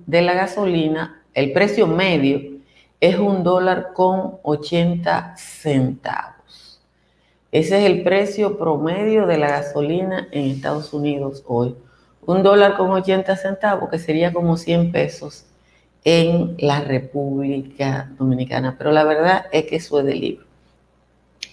de 0.05 0.21
la 0.21 0.33
gasolina, 0.33 1.23
el 1.33 1.51
precio 1.51 1.87
medio, 1.87 2.59
es 2.99 3.17
un 3.17 3.43
dólar 3.43 3.91
con 3.93 4.35
80 4.43 5.35
centavos. 5.35 6.79
Ese 7.51 7.79
es 7.79 7.91
el 7.91 8.03
precio 8.03 8.57
promedio 8.57 9.25
de 9.25 9.37
la 9.37 9.47
gasolina 9.47 10.27
en 10.31 10.51
Estados 10.51 10.93
Unidos 10.93 11.43
hoy. 11.47 11.75
Un 12.25 12.43
dólar 12.43 12.77
con 12.77 12.91
80 12.91 13.35
centavos, 13.35 13.89
que 13.89 13.99
sería 13.99 14.33
como 14.33 14.57
100 14.57 14.91
pesos 14.91 15.45
en 16.03 16.55
la 16.59 16.81
República 16.81 18.11
Dominicana. 18.17 18.75
Pero 18.77 18.91
la 18.91 19.03
verdad 19.03 19.45
es 19.51 19.65
que 19.65 19.77
eso 19.77 19.99
es 19.99 20.05
de 20.05 20.15
libro. 20.15 20.45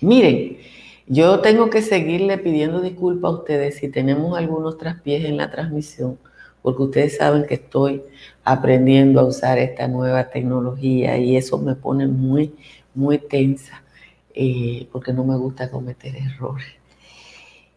Miren, 0.00 0.58
yo 1.06 1.40
tengo 1.40 1.70
que 1.70 1.82
seguirle 1.82 2.38
pidiendo 2.38 2.80
disculpas 2.80 3.30
a 3.30 3.34
ustedes 3.34 3.76
si 3.76 3.88
tenemos 3.88 4.36
algunos 4.38 4.78
traspiés 4.78 5.24
en 5.24 5.36
la 5.36 5.50
transmisión, 5.50 6.18
porque 6.62 6.82
ustedes 6.82 7.16
saben 7.16 7.46
que 7.46 7.54
estoy 7.54 8.02
aprendiendo 8.44 9.20
a 9.20 9.24
usar 9.24 9.58
esta 9.58 9.88
nueva 9.88 10.30
tecnología 10.30 11.18
y 11.18 11.36
eso 11.36 11.58
me 11.58 11.74
pone 11.74 12.06
muy, 12.06 12.54
muy 12.94 13.18
tensa, 13.18 13.82
eh, 14.34 14.88
porque 14.92 15.12
no 15.12 15.24
me 15.24 15.36
gusta 15.36 15.70
cometer 15.70 16.16
errores. 16.16 16.81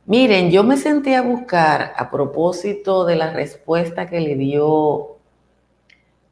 Miren, 0.08 0.52
yo 0.52 0.64
me 0.64 0.78
senté 0.78 1.16
a 1.16 1.24
buscar 1.24 1.94
a 1.98 2.12
propósito 2.12 3.06
de 3.06 3.16
la 3.16 3.34
respuesta 3.34 4.08
que 4.08 4.20
le 4.20 4.36
dio 4.36 5.18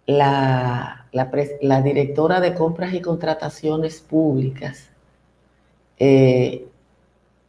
la, 0.06 1.08
la, 1.12 1.82
directora 1.82 2.40
de 2.40 2.54
compras 2.54 2.94
y 2.94 3.02
contrataciones 3.02 4.00
públicas 4.00 4.90
eh, 5.98 6.68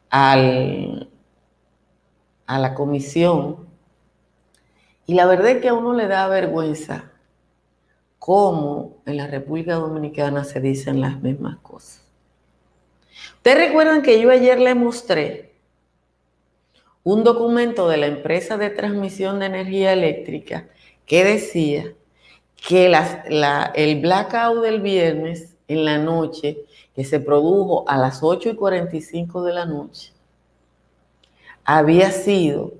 al, 0.08 1.10
a 2.46 2.58
la 2.58 2.74
comisión. 2.74 3.68
Y 5.04 5.14
la 5.14 5.26
verdad 5.26 5.50
es 5.50 5.60
que 5.60 5.68
a 5.68 5.74
uno 5.74 5.92
le 5.92 6.06
da 6.06 6.26
vergüenza 6.28 7.10
cómo 8.18 8.96
en 9.04 9.18
la 9.18 9.26
República 9.26 9.74
Dominicana 9.74 10.44
se 10.44 10.62
dicen 10.62 11.02
las 11.02 11.20
mismas 11.20 11.58
cosas. 11.58 12.02
Ustedes 13.36 13.68
recuerdan 13.68 14.00
que 14.00 14.18
yo 14.22 14.30
ayer 14.30 14.58
le 14.58 14.74
mostré 14.74 15.53
un 17.04 17.22
documento 17.22 17.88
de 17.88 17.98
la 17.98 18.06
empresa 18.06 18.56
de 18.56 18.70
transmisión 18.70 19.38
de 19.38 19.46
energía 19.46 19.92
eléctrica 19.92 20.68
que 21.06 21.22
decía 21.22 21.92
que 22.56 22.86
el 23.74 24.00
blackout 24.00 24.62
del 24.62 24.80
viernes 24.80 25.54
en 25.68 25.84
la 25.84 25.98
noche 25.98 26.64
que 26.94 27.04
se 27.04 27.20
produjo 27.20 27.84
a 27.88 27.98
las 27.98 28.22
8 28.22 28.50
y 28.50 28.54
45 28.56 29.44
de 29.44 29.52
la 29.52 29.66
noche 29.66 30.12
había 31.64 32.10
sido 32.10 32.72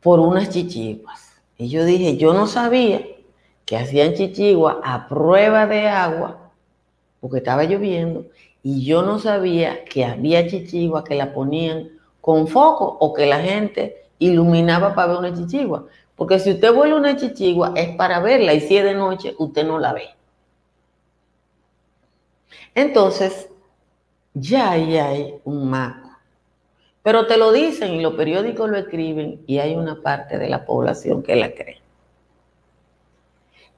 por 0.00 0.20
unas 0.20 0.50
chichiguas. 0.50 1.40
Y 1.56 1.68
yo 1.68 1.84
dije, 1.84 2.16
yo 2.16 2.32
no 2.32 2.46
sabía 2.46 3.02
que 3.66 3.76
hacían 3.76 4.14
chichiguas 4.14 4.76
a 4.82 5.08
prueba 5.08 5.66
de 5.66 5.88
agua, 5.88 6.52
porque 7.20 7.38
estaba 7.38 7.64
lloviendo, 7.64 8.26
y 8.62 8.84
yo 8.84 9.02
no 9.02 9.18
sabía 9.18 9.84
que 9.84 10.04
había 10.04 10.46
chichiguas 10.46 11.04
que 11.04 11.14
la 11.14 11.32
ponían 11.34 11.99
con 12.20 12.48
foco 12.48 12.84
o 13.00 13.12
que 13.12 13.26
la 13.26 13.40
gente 13.40 14.06
iluminaba 14.18 14.94
para 14.94 15.08
ver 15.08 15.16
una 15.18 15.34
chichigua. 15.34 15.86
Porque 16.16 16.38
si 16.38 16.50
usted 16.50 16.72
vuelve 16.72 16.96
una 16.96 17.16
chichigua 17.16 17.72
es 17.76 17.96
para 17.96 18.20
verla 18.20 18.52
y 18.52 18.60
si 18.60 18.76
es 18.76 18.84
de 18.84 18.94
noche 18.94 19.34
usted 19.38 19.66
no 19.66 19.78
la 19.78 19.92
ve. 19.92 20.10
Entonces, 22.74 23.48
ya 24.34 24.72
ahí 24.72 24.96
hay 24.98 25.40
un 25.44 25.68
maco. 25.68 26.10
Pero 27.02 27.26
te 27.26 27.38
lo 27.38 27.52
dicen 27.52 27.94
y 27.94 28.02
los 28.02 28.14
periódicos 28.14 28.68
lo 28.68 28.76
escriben 28.76 29.42
y 29.46 29.58
hay 29.58 29.74
una 29.74 30.02
parte 30.02 30.38
de 30.38 30.48
la 30.48 30.66
población 30.66 31.22
que 31.22 31.36
la 31.36 31.52
cree. 31.52 31.80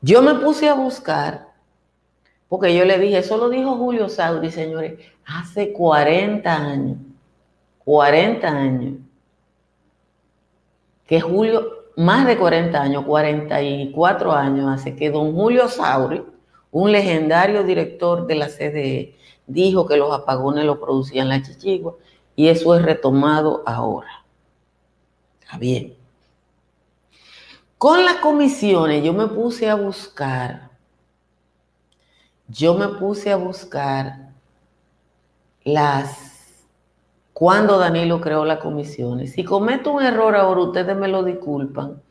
Yo 0.01 0.21
me 0.21 0.35
puse 0.35 0.69
a 0.69 0.75
buscar, 0.75 1.49
porque 2.49 2.77
yo 2.77 2.85
le 2.85 2.99
dije, 2.99 3.19
eso 3.19 3.37
lo 3.37 3.49
dijo 3.49 3.77
Julio 3.77 4.09
Saudi, 4.09 4.51
señores, 4.51 4.99
hace 5.25 5.73
40 5.73 6.53
años, 6.53 6.99
40 7.85 8.49
años, 8.49 8.95
que 11.07 11.21
Julio, 11.21 11.69
más 11.97 12.27
de 12.27 12.39
40 12.39 12.81
años, 12.81 13.05
44 13.05 14.33
años 14.33 14.71
hace 14.73 14.97
que 14.97 15.11
don 15.11 15.35
Julio 15.35 15.69
Sauri 15.69 16.23
un 16.73 16.91
legendario 16.91 17.63
director 17.65 18.27
de 18.27 18.35
la 18.35 18.49
CDE 18.49 19.15
dijo 19.47 19.87
que 19.87 19.99
los 19.99 20.13
apagones 20.13 20.65
lo 20.65 20.81
producían 20.81 21.29
la 21.29 21.43
chichigua 21.43 21.97
y 22.35 22.49
eso 22.49 22.75
es 22.75 22.83
retomado 22.83 23.63
ahora. 23.67 24.25
Está 25.41 25.59
bien. 25.59 25.95
Con 27.77 28.05
las 28.05 28.17
comisiones 28.17 29.05
yo 29.05 29.13
me 29.13 29.27
puse 29.27 29.69
a 29.69 29.75
buscar, 29.75 30.71
yo 32.49 32.75
me 32.75 32.89
puse 32.89 33.31
a 33.31 33.37
buscar 33.37 34.31
las, 35.65 36.32
cuando 37.33 37.79
Danilo 37.79 38.21
creó 38.21 38.45
las 38.45 38.59
comisiones. 38.59 39.33
Si 39.33 39.45
cometo 39.45 39.93
un 39.93 40.03
error 40.03 40.37
ahora, 40.37 40.61
ustedes 40.61 40.97
me 40.97 41.09
lo 41.09 41.23
disculpan, 41.23 42.03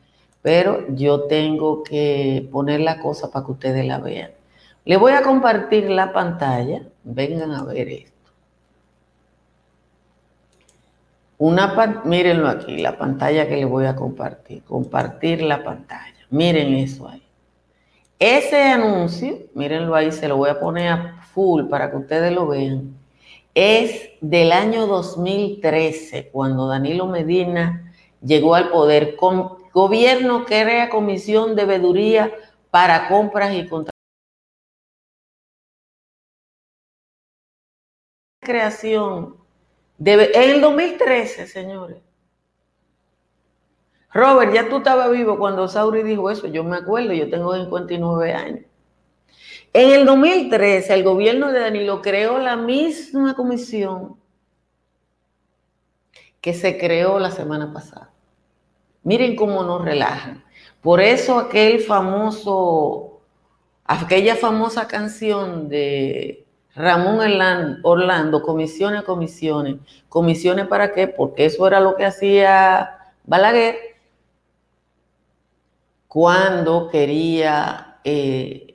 pero 0.42 0.84
yo 0.88 1.22
tengo 1.24 1.82
que 1.82 2.48
poner 2.50 2.80
la 2.80 2.98
cosa 2.98 3.30
para 3.30 3.46
que 3.46 3.52
ustedes 3.52 3.86
la 3.86 3.98
vean. 3.98 4.30
Le 4.84 4.96
voy 4.96 5.12
a 5.12 5.22
compartir 5.22 5.88
la 5.90 6.12
pantalla. 6.12 6.82
Vengan 7.04 7.52
a 7.52 7.62
ver 7.64 7.88
esto. 7.88 8.12
Una, 11.38 12.02
mírenlo 12.04 12.48
aquí, 12.48 12.78
la 12.78 12.98
pantalla 12.98 13.48
que 13.48 13.56
le 13.56 13.64
voy 13.64 13.86
a 13.86 13.94
compartir. 13.94 14.62
Compartir 14.64 15.42
la 15.42 15.62
pantalla. 15.62 16.14
Miren 16.30 16.74
eso 16.74 17.08
ahí. 17.08 17.22
Ese 18.18 18.62
anuncio, 18.62 19.38
mírenlo 19.54 19.94
ahí, 19.94 20.12
se 20.12 20.28
lo 20.28 20.36
voy 20.36 20.50
a 20.50 20.60
poner 20.60 20.88
a 20.88 21.22
full 21.32 21.64
para 21.64 21.90
que 21.90 21.96
ustedes 21.96 22.32
lo 22.32 22.46
vean. 22.46 23.01
Es 23.54 24.10
del 24.20 24.52
año 24.52 24.86
2013, 24.86 26.30
cuando 26.30 26.66
Danilo 26.66 27.06
Medina 27.06 27.92
llegó 28.22 28.54
al 28.54 28.70
poder. 28.70 29.16
Con, 29.16 29.62
gobierno 29.72 30.44
crea 30.44 30.90
comisión 30.90 31.56
de 31.56 31.64
veeduría 31.64 32.32
para 32.70 33.08
compras 33.08 33.54
y 33.54 33.66
contrataciones 33.66 33.92
creación 38.42 39.36
en 40.04 40.50
el 40.50 40.60
2013, 40.60 41.46
señores. 41.46 41.98
Robert, 44.12 44.52
ya 44.52 44.68
tú 44.68 44.78
estabas 44.78 45.10
vivo 45.10 45.38
cuando 45.38 45.68
Sauri 45.68 46.02
dijo 46.02 46.28
eso, 46.30 46.48
yo 46.48 46.64
me 46.64 46.76
acuerdo, 46.76 47.12
yo 47.14 47.30
tengo 47.30 47.54
59 47.54 48.32
años. 48.32 48.66
En 49.72 49.90
el 49.90 50.04
2013, 50.04 50.92
el 50.92 51.02
gobierno 51.02 51.50
de 51.50 51.60
Danilo 51.60 52.02
creó 52.02 52.38
la 52.38 52.56
misma 52.56 53.34
comisión 53.34 54.16
que 56.42 56.52
se 56.52 56.76
creó 56.76 57.18
la 57.18 57.30
semana 57.30 57.72
pasada. 57.72 58.10
Miren 59.02 59.34
cómo 59.34 59.62
nos 59.64 59.82
relajan. 59.84 60.44
Por 60.82 61.00
eso 61.00 61.38
aquel 61.38 61.80
famoso, 61.80 63.20
aquella 63.84 64.36
famosa 64.36 64.88
canción 64.88 65.68
de 65.68 66.44
Ramón 66.74 67.20
Orlando, 67.82 68.42
comisiones, 68.42 69.02
comisiones. 69.02 69.76
¿Comisiones 70.08 70.66
para 70.66 70.92
qué? 70.92 71.08
Porque 71.08 71.46
eso 71.46 71.66
era 71.66 71.80
lo 71.80 71.94
que 71.96 72.04
hacía 72.04 72.98
Balaguer 73.24 73.76
cuando 76.08 76.88
quería 76.88 77.98
eh, 78.04 78.71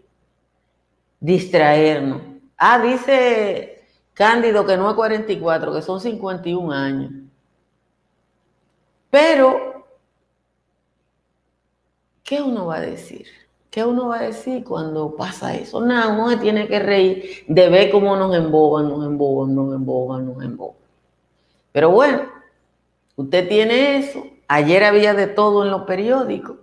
distraernos. 1.20 2.22
Ah, 2.58 2.80
dice 2.80 3.78
Cándido 4.14 4.66
que 4.66 4.78
no 4.78 4.90
es 4.90 4.96
44, 4.96 5.74
que 5.74 5.82
son 5.84 6.00
51 6.00 6.72
años. 6.72 7.12
Pero, 9.12 9.86
¿qué 12.24 12.42
uno 12.42 12.66
va 12.66 12.78
a 12.78 12.82
decir? 12.82 13.28
¿Qué 13.70 13.86
uno 13.86 14.08
va 14.08 14.22
a 14.22 14.24
decir 14.24 14.64
cuando 14.64 15.16
pasa 15.16 15.54
eso? 15.54 15.82
Nada, 15.82 16.08
uno 16.08 16.32
se 16.32 16.38
tiene 16.38 16.68
que 16.68 16.80
reír 16.80 17.46
de 17.48 17.70
ver 17.70 17.92
cómo 17.92 18.16
nos 18.16 18.36
emboban, 18.36 18.90
nos 18.90 19.06
emboban, 19.06 19.54
nos 19.54 19.76
emboban, 19.76 20.26
nos 20.26 20.44
emboban. 20.44 20.78
Pero 21.72 21.92
bueno, 21.92 22.24
usted 23.18 23.48
tiene 23.48 23.98
eso. 23.98 24.24
Ayer 24.48 24.84
había 24.84 25.14
de 25.14 25.28
todo 25.28 25.64
en 25.64 25.70
los 25.70 25.84
periódicos. 25.84 26.58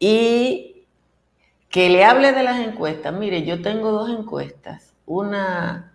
Y 0.00 0.75
que 1.68 1.88
le 1.88 2.04
hable 2.04 2.32
de 2.32 2.42
las 2.42 2.60
encuestas. 2.60 3.12
Mire, 3.12 3.44
yo 3.44 3.62
tengo 3.62 3.92
dos 3.92 4.10
encuestas. 4.10 4.94
Una 5.06 5.92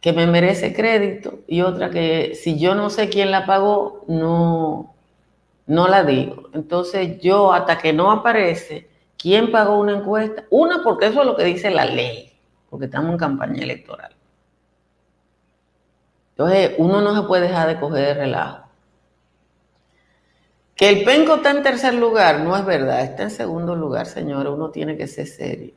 que 0.00 0.12
me 0.12 0.26
merece 0.26 0.74
crédito 0.74 1.40
y 1.46 1.62
otra 1.62 1.90
que 1.90 2.34
si 2.34 2.58
yo 2.58 2.74
no 2.74 2.90
sé 2.90 3.08
quién 3.08 3.30
la 3.30 3.46
pagó, 3.46 4.04
no, 4.06 4.94
no 5.66 5.88
la 5.88 6.04
digo. 6.04 6.50
Entonces 6.52 7.20
yo 7.20 7.52
hasta 7.52 7.78
que 7.78 7.92
no 7.92 8.10
aparece 8.10 8.88
quién 9.16 9.50
pagó 9.50 9.78
una 9.78 9.96
encuesta, 9.96 10.44
una 10.50 10.82
porque 10.82 11.06
eso 11.06 11.20
es 11.20 11.26
lo 11.26 11.36
que 11.36 11.44
dice 11.44 11.70
la 11.70 11.84
ley, 11.84 12.32
porque 12.70 12.86
estamos 12.86 13.10
en 13.12 13.18
campaña 13.18 13.62
electoral. 13.62 14.14
Entonces 16.30 16.74
uno 16.78 17.00
no 17.00 17.20
se 17.20 17.26
puede 17.26 17.48
dejar 17.48 17.66
de 17.66 17.80
coger 17.80 18.06
de 18.06 18.14
relajo. 18.14 18.67
Que 20.78 20.90
el 20.90 21.02
penco 21.02 21.34
está 21.34 21.50
en 21.50 21.64
tercer 21.64 21.94
lugar, 21.94 22.38
no 22.38 22.56
es 22.56 22.64
verdad, 22.64 23.02
está 23.02 23.24
en 23.24 23.32
segundo 23.32 23.74
lugar, 23.74 24.06
señores, 24.06 24.52
uno 24.52 24.70
tiene 24.70 24.96
que 24.96 25.08
ser 25.08 25.26
serio. 25.26 25.72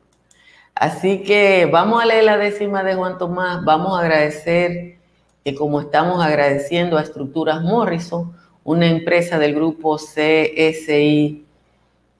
Así 0.76 1.24
que 1.24 1.66
vamos 1.66 2.00
a 2.00 2.06
leer 2.06 2.22
la 2.22 2.38
décima 2.38 2.84
de 2.84 2.94
Juan 2.94 3.18
Tomás, 3.18 3.64
vamos 3.64 3.98
a 3.98 4.02
agradecer 4.02 4.98
que 5.44 5.56
como 5.56 5.80
estamos 5.80 6.24
agradeciendo 6.24 6.98
a 6.98 7.02
Estructuras 7.02 7.62
Morrison, 7.62 8.32
una 8.62 8.86
empresa 8.86 9.40
del 9.40 9.56
grupo 9.56 9.96
CSI 9.96 11.46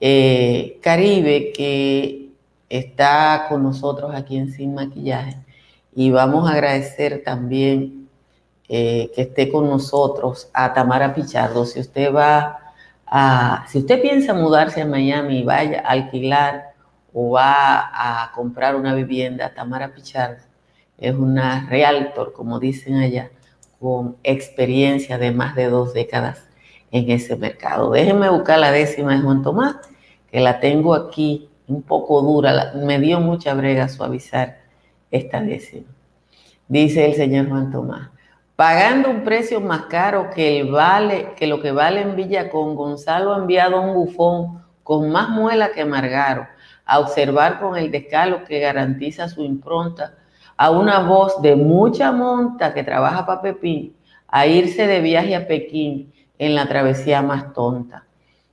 eh, 0.01 0.77
Caribe 0.81 1.53
que 1.53 2.31
está 2.67 3.45
con 3.47 3.63
nosotros 3.63 4.11
aquí 4.13 4.35
en 4.35 4.51
Sin 4.51 4.73
Maquillaje, 4.73 5.37
y 5.95 6.11
vamos 6.11 6.49
a 6.49 6.53
agradecer 6.55 7.23
también 7.23 8.09
eh, 8.67 9.09
que 9.15 9.21
esté 9.21 9.49
con 9.49 9.69
nosotros 9.69 10.49
a 10.51 10.73
Tamara 10.73 11.15
Pichardo. 11.15 11.65
Si 11.65 11.79
usted 11.79 12.13
va 12.13 12.59
si 13.67 13.79
usted 13.79 14.01
piensa 14.01 14.33
mudarse 14.33 14.81
a 14.81 14.85
Miami 14.85 15.39
y 15.39 15.43
vaya 15.43 15.81
a 15.81 15.91
alquilar 15.91 16.73
o 17.13 17.31
va 17.31 17.91
a 17.93 18.31
comprar 18.33 18.75
una 18.75 18.95
vivienda, 18.95 19.53
Tamara 19.53 19.93
Pichard 19.93 20.37
es 20.97 21.13
una 21.13 21.67
realtor, 21.69 22.33
como 22.33 22.59
dicen 22.59 22.95
allá, 22.95 23.29
con 23.79 24.15
experiencia 24.23 25.17
de 25.17 25.31
más 25.31 25.55
de 25.55 25.69
dos 25.69 25.93
décadas 25.93 26.47
en 26.91 27.11
ese 27.11 27.35
mercado. 27.35 27.91
Déjenme 27.91 28.29
buscar 28.29 28.59
la 28.59 28.71
décima 28.71 29.15
de 29.15 29.21
Juan 29.21 29.43
Tomás, 29.43 29.75
que 30.31 30.39
la 30.39 30.59
tengo 30.59 30.95
aquí 30.95 31.49
un 31.67 31.81
poco 31.81 32.21
dura, 32.21 32.73
me 32.75 32.99
dio 32.99 33.19
mucha 33.19 33.53
brega 33.53 33.89
suavizar 33.89 34.59
esta 35.11 35.41
décima. 35.41 35.87
Dice 36.67 37.05
el 37.05 37.13
señor 37.13 37.49
Juan 37.49 37.71
Tomás, 37.71 38.09
pagando 38.55 39.09
un 39.09 39.23
precio 39.23 39.59
más 39.61 39.85
caro 39.85 40.29
que, 40.29 40.59
el 40.59 40.71
vale, 40.71 41.33
que 41.35 41.47
lo 41.47 41.61
que 41.61 41.71
vale 41.71 42.01
en 42.01 42.15
Villacón, 42.15 42.75
Gonzalo 42.75 43.33
ha 43.33 43.37
enviado 43.37 43.77
a 43.77 43.81
un 43.81 43.93
bufón 43.93 44.63
con 44.83 45.09
más 45.11 45.29
muela 45.29 45.71
que 45.71 45.85
Margaro 45.85 46.47
a 46.85 46.99
observar 46.99 47.59
con 47.59 47.77
el 47.77 47.89
descalo 47.89 48.43
que 48.43 48.59
garantiza 48.59 49.29
su 49.29 49.43
impronta 49.43 50.13
a 50.57 50.69
una 50.69 50.99
voz 50.99 51.41
de 51.41 51.55
mucha 51.55 52.11
monta 52.11 52.73
que 52.73 52.83
trabaja 52.83 53.25
para 53.25 53.41
Pepín 53.41 53.95
a 54.27 54.45
irse 54.45 54.87
de 54.87 54.99
viaje 55.01 55.35
a 55.35 55.47
Pekín 55.47 56.11
en 56.37 56.55
la 56.55 56.67
travesía 56.67 57.21
más 57.21 57.53
tonta. 57.53 58.05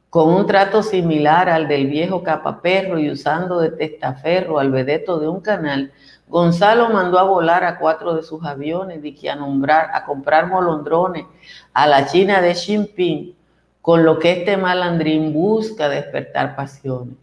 Con 0.09 0.33
un 0.33 0.46
trato 0.46 0.83
similar 0.83 1.48
al 1.48 1.68
del 1.68 1.87
viejo 1.87 2.22
capaperro 2.22 2.98
y 2.98 3.11
usando 3.11 3.61
de 3.61 3.70
testaferro 3.70 4.59
al 4.59 4.70
vedeto 4.70 5.18
de 5.18 5.29
un 5.29 5.40
canal, 5.40 5.92
Gonzalo 6.31 6.88
mandó 6.90 7.19
a 7.19 7.25
volar 7.25 7.64
a 7.64 7.77
cuatro 7.79 8.14
de 8.14 8.23
sus 8.23 8.45
aviones 8.45 9.01
y 9.05 9.29
a, 9.29 9.35
nombrar, 9.35 9.90
a 9.93 10.05
comprar 10.05 10.47
molondrones 10.47 11.27
a 11.75 11.88
la 11.88 12.07
China 12.07 12.40
de 12.40 12.53
Xi 12.53 12.77
Jinping, 12.77 13.35
con 13.83 14.05
lo 14.05 14.21
que 14.21 14.33
este 14.33 14.57
malandrín 14.57 15.33
busca 15.33 15.88
despertar 15.88 16.55
pasiones. 16.55 17.16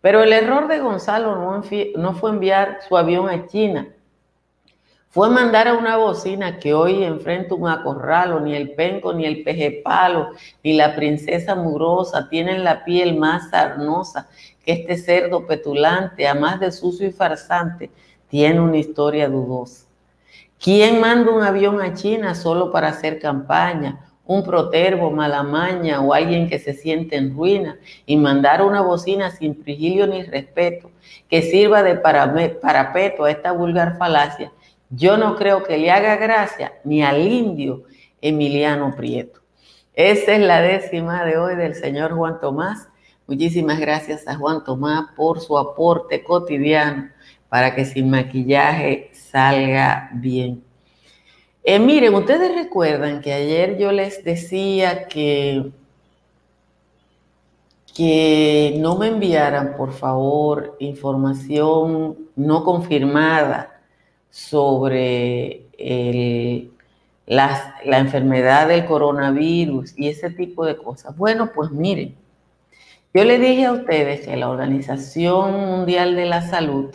Pero 0.00 0.22
el 0.22 0.32
error 0.32 0.68
de 0.68 0.78
Gonzalo 0.78 1.36
no, 1.36 1.62
no 1.96 2.14
fue 2.14 2.30
enviar 2.30 2.78
su 2.88 2.96
avión 2.96 3.28
a 3.28 3.46
China, 3.46 3.88
fue 5.10 5.28
mandar 5.30 5.68
a 5.68 5.74
una 5.74 5.96
bocina 5.96 6.58
que 6.58 6.72
hoy 6.72 7.02
enfrenta 7.02 7.54
un 7.54 7.68
acorralo, 7.68 8.40
ni 8.40 8.54
el 8.54 8.72
penco, 8.72 9.12
ni 9.12 9.24
el 9.24 9.42
pejepalo, 9.42 10.32
ni 10.62 10.74
la 10.74 10.94
princesa 10.94 11.54
mugrosa 11.54 12.28
tienen 12.28 12.64
la 12.64 12.84
piel 12.84 13.16
más 13.16 13.50
sarnosa 13.50 14.28
que 14.64 14.72
este 14.72 14.96
cerdo 14.96 15.46
petulante, 15.46 16.28
a 16.28 16.34
más 16.34 16.60
de 16.60 16.70
sucio 16.70 17.06
y 17.06 17.12
farsante, 17.12 17.90
tiene 18.28 18.60
una 18.60 18.78
historia 18.78 19.28
dudosa. 19.28 19.86
¿Quién 20.58 21.00
manda 21.00 21.32
un 21.32 21.42
avión 21.42 21.80
a 21.80 21.94
China 21.94 22.34
solo 22.34 22.72
para 22.72 22.88
hacer 22.88 23.18
campaña? 23.18 24.00
Un 24.24 24.42
protervo, 24.42 25.10
malamaña 25.10 26.00
o 26.00 26.12
alguien 26.12 26.48
que 26.48 26.58
se 26.58 26.72
siente 26.72 27.16
en 27.16 27.34
ruina 27.36 27.78
y 28.06 28.16
mandar 28.16 28.62
una 28.62 28.80
bocina 28.80 29.30
sin 29.30 29.54
prigilio 29.54 30.06
ni 30.06 30.24
respeto 30.24 30.90
que 31.28 31.42
sirva 31.42 31.82
de 31.82 31.96
parapeto 31.96 33.24
a 33.24 33.30
esta 33.30 33.52
vulgar 33.52 33.96
falacia, 33.98 34.52
yo 34.90 35.16
no 35.16 35.36
creo 35.36 35.62
que 35.62 35.78
le 35.78 35.90
haga 35.90 36.16
gracia 36.16 36.72
ni 36.84 37.02
al 37.02 37.20
indio 37.20 37.84
Emiliano 38.20 38.94
Prieto. 38.96 39.40
Esa 39.94 40.32
es 40.32 40.40
la 40.40 40.60
décima 40.60 41.24
de 41.24 41.38
hoy 41.38 41.56
del 41.56 41.74
señor 41.74 42.12
Juan 42.12 42.40
Tomás. 42.40 42.88
Muchísimas 43.26 43.78
gracias 43.80 44.26
a 44.28 44.36
Juan 44.36 44.64
Tomás 44.64 45.10
por 45.16 45.40
su 45.40 45.58
aporte 45.58 46.22
cotidiano 46.22 47.10
para 47.56 47.74
que 47.74 47.86
sin 47.86 48.10
maquillaje 48.10 49.08
salga 49.14 50.10
bien. 50.12 50.62
Eh, 51.64 51.78
miren, 51.78 52.14
ustedes 52.14 52.54
recuerdan 52.54 53.22
que 53.22 53.32
ayer 53.32 53.78
yo 53.78 53.92
les 53.92 54.22
decía 54.22 55.08
que, 55.08 55.70
que 57.96 58.76
no 58.78 58.98
me 58.98 59.06
enviaran, 59.06 59.74
por 59.74 59.94
favor, 59.94 60.76
información 60.80 62.18
no 62.36 62.62
confirmada 62.62 63.80
sobre 64.28 65.62
la, 67.24 67.74
la 67.86 67.98
enfermedad 68.00 68.68
del 68.68 68.84
coronavirus 68.84 69.94
y 69.96 70.08
ese 70.08 70.28
tipo 70.28 70.66
de 70.66 70.76
cosas. 70.76 71.16
Bueno, 71.16 71.52
pues 71.54 71.70
miren, 71.70 72.14
yo 73.14 73.24
le 73.24 73.38
dije 73.38 73.64
a 73.64 73.72
ustedes 73.72 74.26
que 74.26 74.36
la 74.36 74.50
Organización 74.50 75.52
Mundial 75.52 76.16
de 76.16 76.26
la 76.26 76.42
Salud 76.42 76.94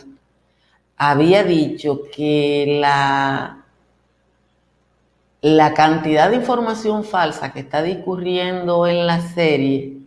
había 1.10 1.42
dicho 1.42 2.02
que 2.14 2.78
la, 2.80 3.64
la 5.40 5.74
cantidad 5.74 6.30
de 6.30 6.36
información 6.36 7.02
falsa 7.02 7.52
que 7.52 7.58
está 7.58 7.82
discurriendo 7.82 8.86
en 8.86 9.08
la 9.08 9.20
serie, 9.20 9.98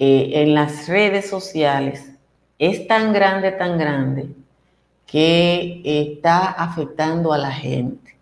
eh, 0.00 0.30
en 0.34 0.54
las 0.54 0.88
redes 0.88 1.30
sociales, 1.30 2.10
es 2.58 2.88
tan 2.88 3.12
grande, 3.12 3.52
tan 3.52 3.78
grande, 3.78 4.34
que 5.06 5.80
está 5.84 6.50
afectando 6.50 7.32
a 7.32 7.38
la 7.38 7.52
gente. 7.52 8.16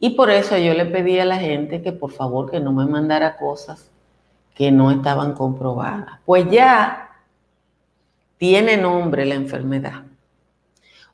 Y 0.00 0.10
por 0.10 0.28
eso 0.28 0.58
yo 0.58 0.74
le 0.74 0.86
pedí 0.86 1.20
a 1.20 1.24
la 1.24 1.38
gente 1.38 1.82
que 1.82 1.92
por 1.92 2.10
favor 2.10 2.50
que 2.50 2.58
no 2.58 2.72
me 2.72 2.86
mandara 2.86 3.36
cosas 3.36 3.88
que 4.56 4.72
no 4.72 4.90
estaban 4.90 5.34
comprobadas. 5.34 6.18
Pues 6.26 6.50
ya 6.50 7.10
tiene 8.38 8.76
nombre 8.76 9.24
la 9.24 9.36
enfermedad. 9.36 10.09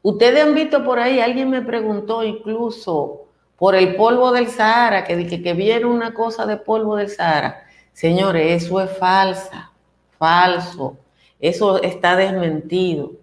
Ustedes 0.06 0.40
han 0.40 0.54
visto 0.54 0.84
por 0.84 1.00
ahí, 1.00 1.18
alguien 1.18 1.50
me 1.50 1.62
preguntó 1.62 2.22
incluso 2.22 3.26
por 3.56 3.74
el 3.74 3.96
polvo 3.96 4.30
del 4.30 4.46
Sahara, 4.46 5.02
que 5.02 5.16
dije 5.16 5.42
que 5.42 5.52
vieron 5.52 5.90
una 5.90 6.14
cosa 6.14 6.46
de 6.46 6.56
polvo 6.56 6.94
del 6.94 7.08
Sahara. 7.08 7.64
Señores, 7.92 8.62
eso 8.62 8.80
es 8.80 8.96
falsa, 8.98 9.72
falso. 10.16 10.96
Eso 11.40 11.82
está 11.82 12.14
desmentido. 12.14 13.14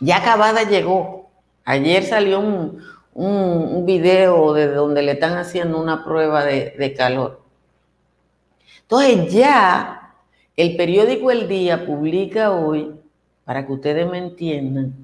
Ya 0.00 0.16
acabada 0.16 0.62
llegó. 0.62 1.28
Ayer 1.66 2.02
salió 2.02 2.40
un, 2.40 2.82
un, 3.12 3.84
video 3.84 4.54
de 4.54 4.68
donde 4.68 5.02
le 5.02 5.12
están 5.12 5.36
haciendo 5.36 5.78
una 5.78 6.02
prueba 6.06 6.42
de, 6.42 6.70
de 6.70 6.94
calor. 6.94 7.42
Entonces 8.80 9.30
ya 9.30 10.14
el 10.56 10.74
periódico 10.74 11.30
El 11.30 11.48
Día 11.48 11.84
publica 11.84 12.50
hoy 12.50 12.93
para 13.44 13.66
que 13.66 13.72
ustedes 13.72 14.08
me 14.10 14.18
entiendan, 14.18 14.94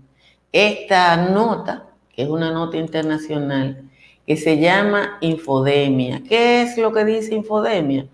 esta 0.53 1.17
nota, 1.17 1.87
que 2.15 2.23
es 2.23 2.29
una 2.29 2.51
nota 2.51 2.77
internacional, 2.77 3.89
que 4.27 4.37
se 4.37 4.59
llama 4.59 5.19
infodemia. 5.21 6.23
¿Qué 6.29 6.63
es 6.63 6.79
lo 6.79 6.93
que 6.93 7.05
dice 7.05 7.35
infodemia? 7.35 8.07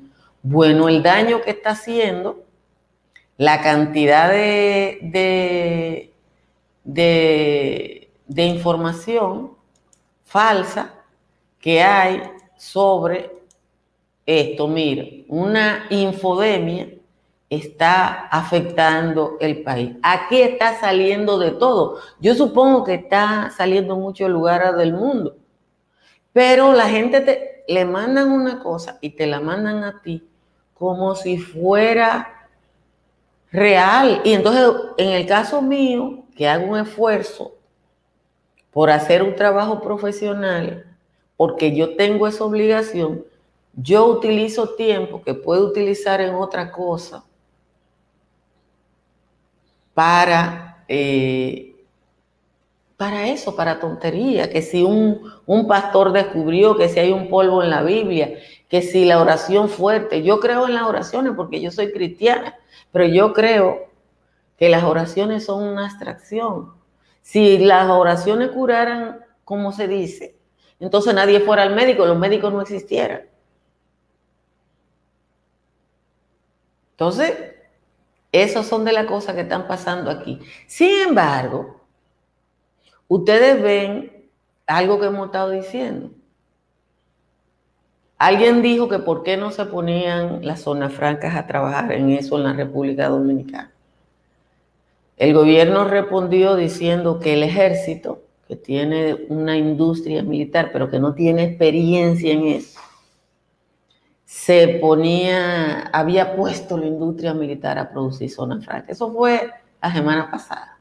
Bueno, 0.42 0.88
el 0.88 1.02
daño 1.02 1.42
que 1.42 1.50
está 1.50 1.70
haciendo 1.70 2.44
la 3.36 3.60
cantidad 3.60 4.30
de, 4.30 4.98
de, 6.84 8.10
de 8.26 8.44
información 8.44 9.52
falsa 10.24 10.94
que 11.60 11.82
hay 11.82 12.22
sobre 12.56 13.30
esto. 14.24 14.68
Mira, 14.68 15.04
una 15.28 15.86
infodemia 15.90 16.95
está 17.48 18.26
afectando 18.28 19.36
el 19.40 19.62
país. 19.62 19.96
Aquí 20.02 20.40
está 20.40 20.78
saliendo 20.78 21.38
de 21.38 21.52
todo. 21.52 21.98
Yo 22.20 22.34
supongo 22.34 22.84
que 22.84 22.94
está 22.94 23.52
saliendo 23.56 23.94
en 23.94 24.00
muchos 24.00 24.28
lugares 24.28 24.76
del 24.76 24.92
mundo. 24.92 25.36
Pero 26.32 26.72
la 26.72 26.88
gente 26.88 27.20
te 27.20 27.64
le 27.68 27.84
mandan 27.84 28.30
una 28.30 28.62
cosa 28.62 28.98
y 29.00 29.10
te 29.10 29.26
la 29.26 29.40
mandan 29.40 29.84
a 29.84 30.02
ti 30.02 30.28
como 30.74 31.14
si 31.14 31.38
fuera 31.38 32.48
real. 33.50 34.20
Y 34.24 34.32
entonces, 34.32 34.70
en 34.98 35.10
el 35.10 35.26
caso 35.26 35.62
mío, 35.62 36.24
que 36.36 36.48
hago 36.48 36.66
un 36.66 36.78
esfuerzo 36.78 37.54
por 38.70 38.90
hacer 38.90 39.22
un 39.22 39.34
trabajo 39.34 39.80
profesional, 39.80 40.84
porque 41.36 41.74
yo 41.74 41.96
tengo 41.96 42.26
esa 42.26 42.44
obligación, 42.44 43.24
yo 43.74 44.06
utilizo 44.06 44.74
tiempo 44.74 45.22
que 45.22 45.32
puedo 45.32 45.66
utilizar 45.66 46.20
en 46.20 46.34
otra 46.34 46.70
cosa 46.70 47.24
para, 49.96 50.84
eh, 50.88 51.74
para 52.98 53.28
eso, 53.28 53.56
para 53.56 53.80
tontería, 53.80 54.50
que 54.50 54.60
si 54.60 54.82
un, 54.82 55.22
un 55.46 55.66
pastor 55.66 56.12
descubrió 56.12 56.76
que 56.76 56.90
si 56.90 57.00
hay 57.00 57.12
un 57.12 57.30
polvo 57.30 57.62
en 57.62 57.70
la 57.70 57.82
Biblia, 57.82 58.34
que 58.68 58.82
si 58.82 59.06
la 59.06 59.18
oración 59.18 59.70
fuerte, 59.70 60.22
yo 60.22 60.38
creo 60.38 60.66
en 60.66 60.74
las 60.74 60.82
oraciones 60.82 61.32
porque 61.34 61.62
yo 61.62 61.70
soy 61.70 61.92
cristiana, 61.92 62.54
pero 62.92 63.06
yo 63.06 63.32
creo 63.32 63.88
que 64.58 64.68
las 64.68 64.84
oraciones 64.84 65.46
son 65.46 65.62
una 65.62 65.86
abstracción. 65.86 66.74
Si 67.22 67.56
las 67.56 67.88
oraciones 67.88 68.50
curaran, 68.50 69.24
como 69.44 69.72
se 69.72 69.88
dice, 69.88 70.36
entonces 70.78 71.14
nadie 71.14 71.40
fuera 71.40 71.62
al 71.62 71.74
médico, 71.74 72.04
los 72.04 72.18
médicos 72.18 72.52
no 72.52 72.60
existieran. 72.60 73.22
Entonces, 76.90 77.55
esas 78.42 78.66
son 78.66 78.84
de 78.84 78.92
las 78.92 79.06
cosas 79.06 79.34
que 79.34 79.42
están 79.42 79.66
pasando 79.66 80.10
aquí. 80.10 80.40
Sin 80.66 81.08
embargo, 81.08 81.80
ustedes 83.08 83.62
ven 83.62 84.28
algo 84.66 84.98
que 84.98 85.06
hemos 85.06 85.26
estado 85.26 85.50
diciendo. 85.50 86.10
Alguien 88.18 88.62
dijo 88.62 88.88
que 88.88 88.98
por 88.98 89.22
qué 89.22 89.36
no 89.36 89.50
se 89.50 89.66
ponían 89.66 90.44
las 90.44 90.60
zonas 90.62 90.92
francas 90.92 91.36
a 91.36 91.46
trabajar 91.46 91.92
en 91.92 92.10
eso 92.10 92.38
en 92.38 92.44
la 92.44 92.54
República 92.54 93.08
Dominicana. 93.08 93.72
El 95.18 95.34
gobierno 95.34 95.84
respondió 95.84 96.56
diciendo 96.56 97.20
que 97.20 97.34
el 97.34 97.42
ejército, 97.42 98.22
que 98.48 98.56
tiene 98.56 99.26
una 99.28 99.56
industria 99.56 100.22
militar, 100.22 100.70
pero 100.72 100.90
que 100.90 100.98
no 100.98 101.14
tiene 101.14 101.44
experiencia 101.44 102.32
en 102.32 102.46
eso, 102.46 102.80
se 104.26 104.80
ponía, 104.80 105.82
había 105.92 106.34
puesto 106.34 106.76
la 106.76 106.86
industria 106.86 107.32
militar 107.32 107.78
a 107.78 107.88
producir 107.88 108.28
zona 108.28 108.60
franca. 108.60 108.92
Eso 108.92 109.10
fue 109.12 109.50
la 109.80 109.92
semana 109.92 110.28
pasada. 110.28 110.78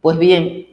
Pues 0.00 0.16
bien, 0.16 0.68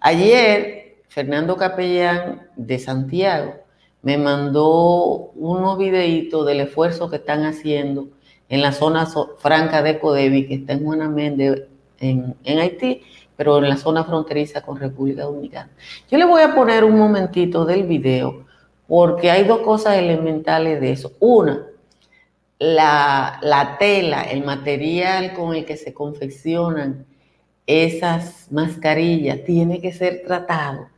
ayer 0.00 0.96
Fernando 1.08 1.56
Capellán 1.56 2.48
de 2.56 2.78
Santiago 2.80 3.54
me 4.02 4.18
mandó 4.18 5.30
unos 5.36 5.78
videitos 5.78 6.44
del 6.44 6.60
esfuerzo 6.60 7.08
que 7.08 7.16
están 7.16 7.44
haciendo 7.44 8.08
en 8.48 8.60
la 8.60 8.72
zona 8.72 9.06
franca 9.38 9.80
de 9.82 10.00
Codevi, 10.00 10.48
que 10.48 10.54
está 10.54 10.72
en 10.72 10.84
Juana 10.84 11.08
Méndez, 11.08 11.68
en, 12.00 12.34
en 12.42 12.58
Haití, 12.58 13.02
pero 13.36 13.58
en 13.58 13.68
la 13.68 13.76
zona 13.76 14.02
fronteriza 14.02 14.62
con 14.62 14.80
República 14.80 15.22
Dominicana. 15.22 15.70
Yo 16.10 16.18
le 16.18 16.24
voy 16.24 16.42
a 16.42 16.52
poner 16.52 16.82
un 16.82 16.98
momentito 16.98 17.64
del 17.64 17.84
video 17.84 18.47
porque 18.88 19.30
hay 19.30 19.44
dos 19.44 19.60
cosas 19.60 19.98
elementales 19.98 20.80
de 20.80 20.92
eso. 20.92 21.12
Una, 21.20 21.66
la, 22.58 23.76
tela, 23.78 24.22
el 24.22 24.44
material 24.44 25.34
con 25.34 25.54
el 25.54 25.64
que 25.66 25.76
se 25.76 25.92
confeccionan 25.92 27.06
esas 27.66 28.50
mascarillas 28.50 29.44
tiene 29.44 29.80
que 29.82 29.92
ser 29.92 30.22
tratado. 30.26 30.88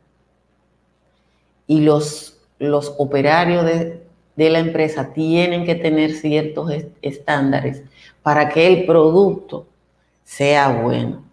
Y 1.66 1.80
los, 1.80 2.38
los 2.60 2.94
operarios 2.96 3.64
de, 3.64 4.00
de 4.36 4.50
la 4.50 4.60
empresa 4.60 5.12
tienen 5.12 5.64
que 5.64 5.74
tener 5.74 6.12
ciertos 6.12 6.72
estándares 7.02 7.82
para 8.22 8.48
que 8.48 8.68
el 8.68 8.86
producto 8.86 9.66
sea 10.22 10.68
bueno. 10.80 11.24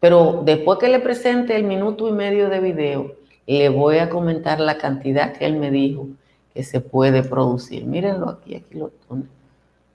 Pero 0.00 0.42
después 0.44 0.80
que 0.80 0.88
le 0.88 0.98
presente 0.98 1.54
el 1.54 1.62
minuto 1.62 2.08
y 2.08 2.12
medio 2.12 2.48
de 2.48 2.58
video, 2.58 3.17
le 3.56 3.70
voy 3.70 3.98
a 3.98 4.10
comentar 4.10 4.60
la 4.60 4.76
cantidad 4.76 5.32
que 5.32 5.46
él 5.46 5.56
me 5.56 5.70
dijo 5.70 6.08
que 6.52 6.62
se 6.62 6.80
puede 6.80 7.22
producir. 7.22 7.86
Mírenlo 7.86 8.28
aquí, 8.28 8.54
aquí 8.54 8.74
lo 8.74 8.92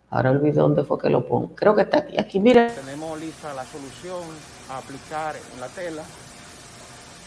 Ahora 0.09 0.31
olvidé 0.31 0.53
dónde 0.53 0.83
fue 0.83 0.99
que 0.99 1.09
lo 1.09 1.27
pongo. 1.27 1.55
Creo 1.55 1.75
que 1.75 1.81
está 1.83 1.99
aquí. 1.99 2.19
Aquí, 2.19 2.39
miren. 2.39 2.73
Tenemos 2.73 3.19
lista 3.19 3.53
la 3.53 3.65
solución 3.65 4.21
a 4.69 4.77
aplicar 4.77 5.35
en 5.35 5.61
la 5.61 5.67
tela. 5.67 6.03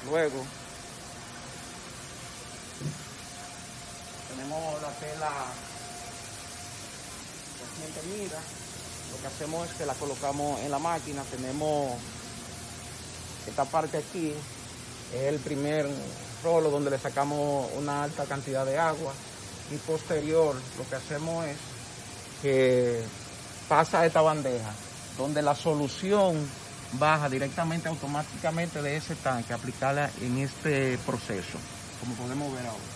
Luego 0.09 0.45
tenemos 4.31 4.83
la 4.83 4.91
tela 4.91 5.31
recién. 7.61 8.31
Lo 9.11 9.21
que 9.21 9.27
hacemos 9.27 9.69
es 9.69 9.75
que 9.75 9.87
la 9.87 9.95
colocamos 9.95 10.61
en 10.61 10.71
la 10.71 10.79
máquina. 10.79 11.23
Tenemos 11.31 11.93
esta 13.49 13.65
parte 13.65 13.99
aquí 13.99 14.33
es 15.17 15.35
el 15.35 15.41
primer 15.41 15.87
rolo 16.43 16.71
donde 16.71 16.91
le 16.91 16.99
sacamos 16.99 17.71
una 17.77 18.05
alta 18.05 18.25
cantidad 18.25 18.65
de 18.65 18.79
agua 18.79 19.13
y 19.71 19.77
posterior 19.79 20.55
lo 20.79 20.89
que 20.89 20.95
hacemos 20.95 21.45
es 21.47 21.57
que 22.43 23.03
pasa 23.69 24.01
a 24.01 24.07
esta 24.07 24.21
bandeja 24.21 24.73
donde 25.17 25.43
la 25.43 25.55
solución 25.55 26.37
baja 26.93 27.29
directamente 27.29 27.89
automáticamente 27.89 28.83
de 28.83 28.97
ese 28.97 29.15
tanque, 29.17 29.53
aplicarla 29.53 30.11
en 30.21 30.39
este 30.39 30.99
proceso, 30.99 31.59
como 32.01 32.15
podemos 32.15 32.53
ver 32.53 32.67
ahora. 32.67 32.96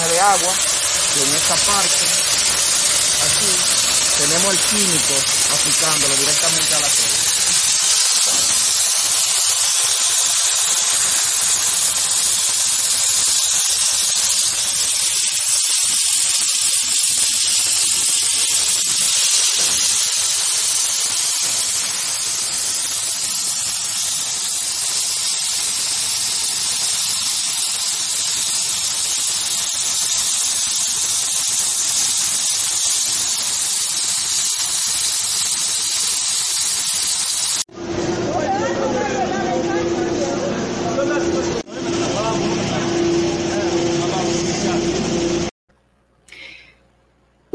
De 0.00 0.20
agua 0.20 0.54
y 1.16 1.22
en 1.22 1.34
esta 1.34 1.54
parte 1.54 2.06
aquí 3.26 3.46
tenemos 4.18 4.54
el 4.54 4.58
químico 4.60 5.14
aplicándolo 5.52 6.16
directamente 6.16 6.74
a 6.74 6.80
la 6.80 6.88
tela. 6.88 7.21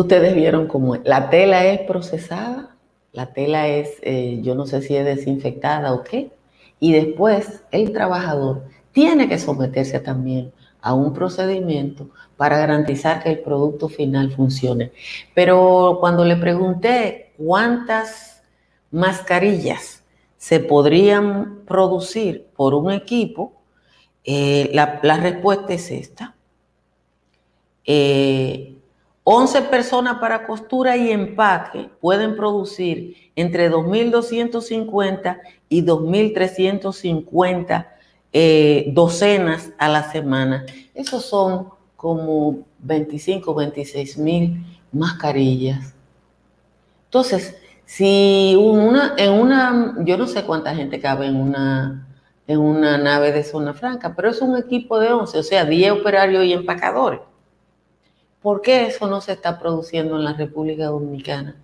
Ustedes 0.07 0.35
vieron 0.35 0.67
cómo 0.67 0.95
la 0.95 1.29
tela 1.29 1.65
es 1.65 1.81
procesada, 1.81 2.77
la 3.11 3.33
tela 3.33 3.67
es, 3.67 3.97
eh, 4.03 4.39
yo 4.41 4.55
no 4.55 4.65
sé 4.65 4.81
si 4.81 4.95
es 4.95 5.03
desinfectada 5.03 5.91
o 5.91 6.01
qué, 6.01 6.31
y 6.79 6.93
después 6.93 7.65
el 7.71 7.91
trabajador 7.91 8.63
tiene 8.93 9.27
que 9.27 9.37
someterse 9.37 9.99
también 9.99 10.53
a 10.79 10.93
un 10.93 11.11
procedimiento 11.11 12.07
para 12.37 12.57
garantizar 12.57 13.21
que 13.21 13.31
el 13.31 13.39
producto 13.39 13.89
final 13.89 14.31
funcione. 14.31 14.93
Pero 15.35 15.97
cuando 15.99 16.23
le 16.23 16.37
pregunté 16.37 17.33
cuántas 17.37 18.43
mascarillas 18.91 20.05
se 20.37 20.61
podrían 20.61 21.65
producir 21.67 22.47
por 22.55 22.75
un 22.75 22.93
equipo, 22.93 23.61
eh, 24.23 24.69
la 24.71 25.17
respuesta 25.17 25.73
es 25.73 25.91
esta. 25.91 26.33
11 29.29 29.63
personas 29.63 30.19
para 30.19 30.47
costura 30.47 30.95
y 30.95 31.11
empaque 31.11 31.89
pueden 31.99 32.37
producir 32.37 33.29
entre 33.35 33.69
2.250 33.69 35.41
y 35.67 35.83
2.350 35.83 37.87
docenas 38.93 39.71
a 39.77 39.89
la 39.89 40.09
semana. 40.09 40.65
Esos 40.93 41.25
son 41.25 41.67
como 41.97 42.59
25, 42.79 43.53
26 43.53 44.17
mil 44.17 44.65
mascarillas. 44.93 45.93
Entonces, 47.07 47.57
si 47.83 48.55
una, 48.57 49.13
en 49.17 49.33
una, 49.33 49.97
yo 50.05 50.17
no 50.17 50.27
sé 50.27 50.45
cuánta 50.45 50.73
gente 50.73 51.01
cabe 51.01 51.25
en 51.25 51.35
una, 51.35 52.07
en 52.47 52.61
una 52.61 52.97
nave 52.97 53.33
de 53.33 53.43
zona 53.43 53.73
franca, 53.73 54.15
pero 54.15 54.29
es 54.29 54.41
un 54.41 54.55
equipo 54.55 54.99
de 54.99 55.11
11, 55.11 55.37
o 55.37 55.43
sea, 55.43 55.65
10 55.65 55.91
operarios 55.91 56.45
y 56.45 56.53
empacadores. 56.53 57.19
¿Por 58.41 58.61
qué 58.61 58.87
eso 58.87 59.07
no 59.07 59.21
se 59.21 59.33
está 59.33 59.59
produciendo 59.59 60.15
en 60.15 60.23
la 60.23 60.33
República 60.33 60.85
Dominicana? 60.85 61.55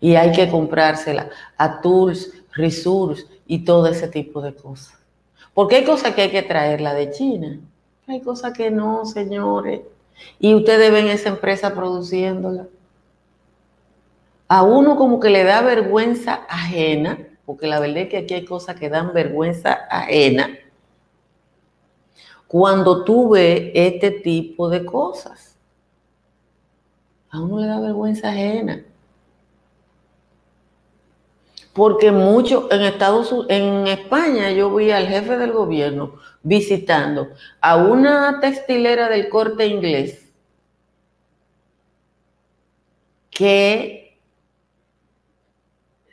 Y 0.00 0.14
hay 0.14 0.32
que 0.32 0.50
comprársela 0.50 1.30
a 1.56 1.80
Tools, 1.80 2.32
Resource 2.52 3.26
y 3.46 3.64
todo 3.64 3.86
ese 3.86 4.08
tipo 4.08 4.40
de 4.40 4.54
cosas. 4.54 4.98
Porque 5.54 5.76
hay 5.76 5.84
cosas 5.84 6.14
que 6.14 6.22
hay 6.22 6.30
que 6.30 6.42
traerla 6.42 6.92
de 6.94 7.10
China. 7.10 7.58
Hay 8.06 8.20
cosas 8.20 8.52
que 8.52 8.70
no, 8.70 9.06
señores. 9.06 9.80
Y 10.38 10.54
ustedes 10.54 10.92
ven 10.92 11.08
esa 11.08 11.30
empresa 11.30 11.74
produciéndola. 11.74 12.66
A 14.48 14.62
uno 14.62 14.96
como 14.96 15.18
que 15.18 15.30
le 15.30 15.44
da 15.44 15.62
vergüenza 15.62 16.46
ajena, 16.48 17.18
porque 17.44 17.66
la 17.66 17.80
verdad 17.80 17.98
es 17.98 18.08
que 18.10 18.18
aquí 18.18 18.34
hay 18.34 18.44
cosas 18.44 18.76
que 18.76 18.88
dan 18.88 19.12
vergüenza 19.12 19.72
ajena, 19.90 20.50
cuando 22.58 23.04
tú 23.04 23.28
ves 23.28 23.70
este 23.74 24.10
tipo 24.10 24.70
de 24.70 24.82
cosas. 24.82 25.58
A 27.28 27.38
uno 27.38 27.58
le 27.58 27.66
da 27.66 27.80
vergüenza 27.80 28.30
ajena. 28.30 28.82
Porque 31.74 32.10
mucho 32.10 32.66
en 32.70 32.80
Estados 32.80 33.30
Unidos, 33.30 33.50
en 33.50 33.86
España 33.88 34.50
yo 34.52 34.74
vi 34.74 34.90
al 34.90 35.06
jefe 35.06 35.36
del 35.36 35.52
gobierno 35.52 36.14
visitando 36.42 37.28
a 37.60 37.76
una 37.76 38.40
textilera 38.40 39.10
del 39.10 39.28
corte 39.28 39.66
inglés 39.66 40.32
que 43.28 44.18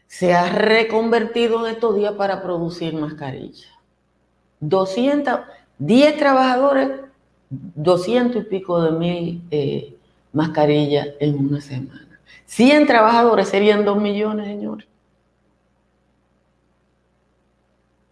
se 0.08 0.34
ha 0.34 0.50
reconvertido 0.50 1.66
en 1.66 1.76
estos 1.76 1.96
días 1.96 2.16
para 2.16 2.44
producir 2.44 2.96
mascarillas. 2.96 3.72
200, 4.60 5.40
10 5.86 6.18
trabajadores, 6.18 6.92
200 7.50 8.42
y 8.42 8.46
pico 8.46 8.82
de 8.82 8.92
mil 8.92 9.42
eh, 9.52 9.98
mascarillas 10.32 11.10
en 11.20 11.36
una 11.36 11.60
semana. 11.60 12.20
100 12.46 12.88
trabajadores 12.88 13.50
serían 13.50 13.84
2 13.84 14.02
millones, 14.02 14.48
señores. 14.48 14.88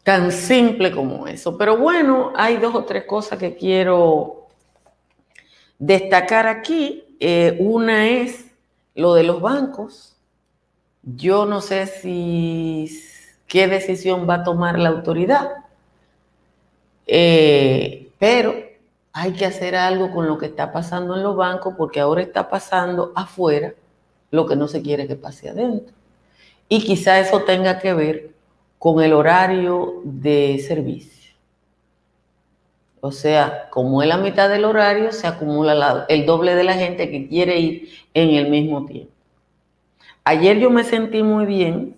Tan 0.03 0.33
simple 0.33 0.91
como 0.91 1.27
eso. 1.27 1.57
Pero 1.57 1.77
bueno, 1.77 2.33
hay 2.35 2.57
dos 2.57 2.75
o 2.75 2.83
tres 2.83 3.05
cosas 3.05 3.39
que 3.39 3.55
quiero 3.55 4.47
destacar 5.79 6.47
aquí. 6.47 7.15
Eh, 7.21 7.55
una 7.59 8.09
es 8.09 8.51
lo 8.95 9.13
de 9.13 9.23
los 9.23 9.39
bancos. 9.39 10.17
Yo 11.03 11.45
no 11.45 11.61
sé 11.61 11.87
si 11.87 13.01
qué 13.47 13.67
decisión 13.67 14.27
va 14.29 14.35
a 14.35 14.43
tomar 14.43 14.77
la 14.77 14.89
autoridad, 14.89 15.51
eh, 17.07 18.09
pero 18.19 18.53
hay 19.13 19.33
que 19.33 19.45
hacer 19.45 19.75
algo 19.75 20.11
con 20.11 20.27
lo 20.27 20.37
que 20.37 20.45
está 20.45 20.71
pasando 20.71 21.15
en 21.15 21.23
los 21.23 21.35
bancos 21.35 21.73
porque 21.77 21.99
ahora 21.99 22.21
está 22.21 22.49
pasando 22.49 23.11
afuera 23.15 23.73
lo 24.31 24.45
que 24.45 24.55
no 24.55 24.67
se 24.67 24.81
quiere 24.81 25.07
que 25.07 25.15
pase 25.15 25.49
adentro. 25.49 25.93
Y 26.69 26.83
quizá 26.83 27.19
eso 27.19 27.41
tenga 27.41 27.79
que 27.79 27.93
ver 27.93 28.31
con 28.79 29.03
el 29.03 29.13
horario 29.13 30.01
de 30.03 30.63
servicio. 30.65 31.33
O 33.01 33.11
sea, 33.11 33.67
como 33.71 34.01
es 34.01 34.07
la 34.07 34.17
mitad 34.17 34.47
del 34.47 34.63
horario, 34.63 35.11
se 35.11 35.27
acumula 35.27 36.05
el 36.07 36.25
doble 36.25 36.55
de 36.55 36.63
la 36.63 36.75
gente 36.75 37.09
que 37.09 37.27
quiere 37.27 37.59
ir 37.59 37.89
en 38.13 38.29
el 38.29 38.49
mismo 38.49 38.85
tiempo. 38.85 39.11
Ayer 40.23 40.59
yo 40.59 40.69
me 40.69 40.83
sentí 40.83 41.23
muy 41.23 41.45
bien. 41.45 41.97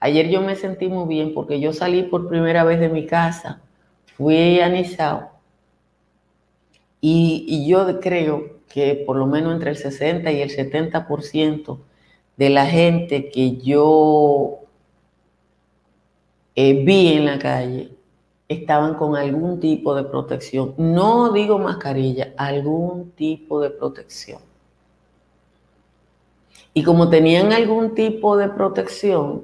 Ayer 0.00 0.28
yo 0.28 0.40
me 0.42 0.56
sentí 0.56 0.88
muy 0.88 1.08
bien 1.08 1.34
porque 1.34 1.60
yo 1.60 1.72
salí 1.72 2.02
por 2.02 2.28
primera 2.28 2.64
vez 2.64 2.80
de 2.80 2.88
mi 2.88 3.06
casa, 3.06 3.60
fui 4.16 4.60
a 4.60 4.68
Nizao 4.68 5.36
y, 7.00 7.66
yo 7.68 8.00
creo 8.00 8.60
que 8.68 8.94
por 9.06 9.16
lo 9.16 9.26
menos 9.26 9.54
entre 9.54 9.70
el 9.70 9.76
60 9.76 10.32
y 10.32 10.40
el 10.40 10.50
70% 10.50 11.78
de 12.36 12.50
la 12.50 12.66
gente 12.66 13.30
que 13.30 13.56
yo 13.58 14.58
eh, 16.54 16.84
vi 16.84 17.14
en 17.14 17.26
la 17.26 17.38
calle 17.38 17.90
estaban 18.48 18.94
con 18.94 19.16
algún 19.16 19.60
tipo 19.60 19.94
de 19.94 20.04
protección. 20.04 20.74
No 20.78 21.32
digo 21.32 21.58
mascarilla, 21.58 22.32
algún 22.36 23.12
tipo 23.12 23.60
de 23.60 23.70
protección. 23.70 24.40
Y 26.74 26.82
como 26.82 27.08
tenían 27.08 27.52
algún 27.52 27.94
tipo 27.94 28.36
de 28.36 28.48
protección, 28.48 29.42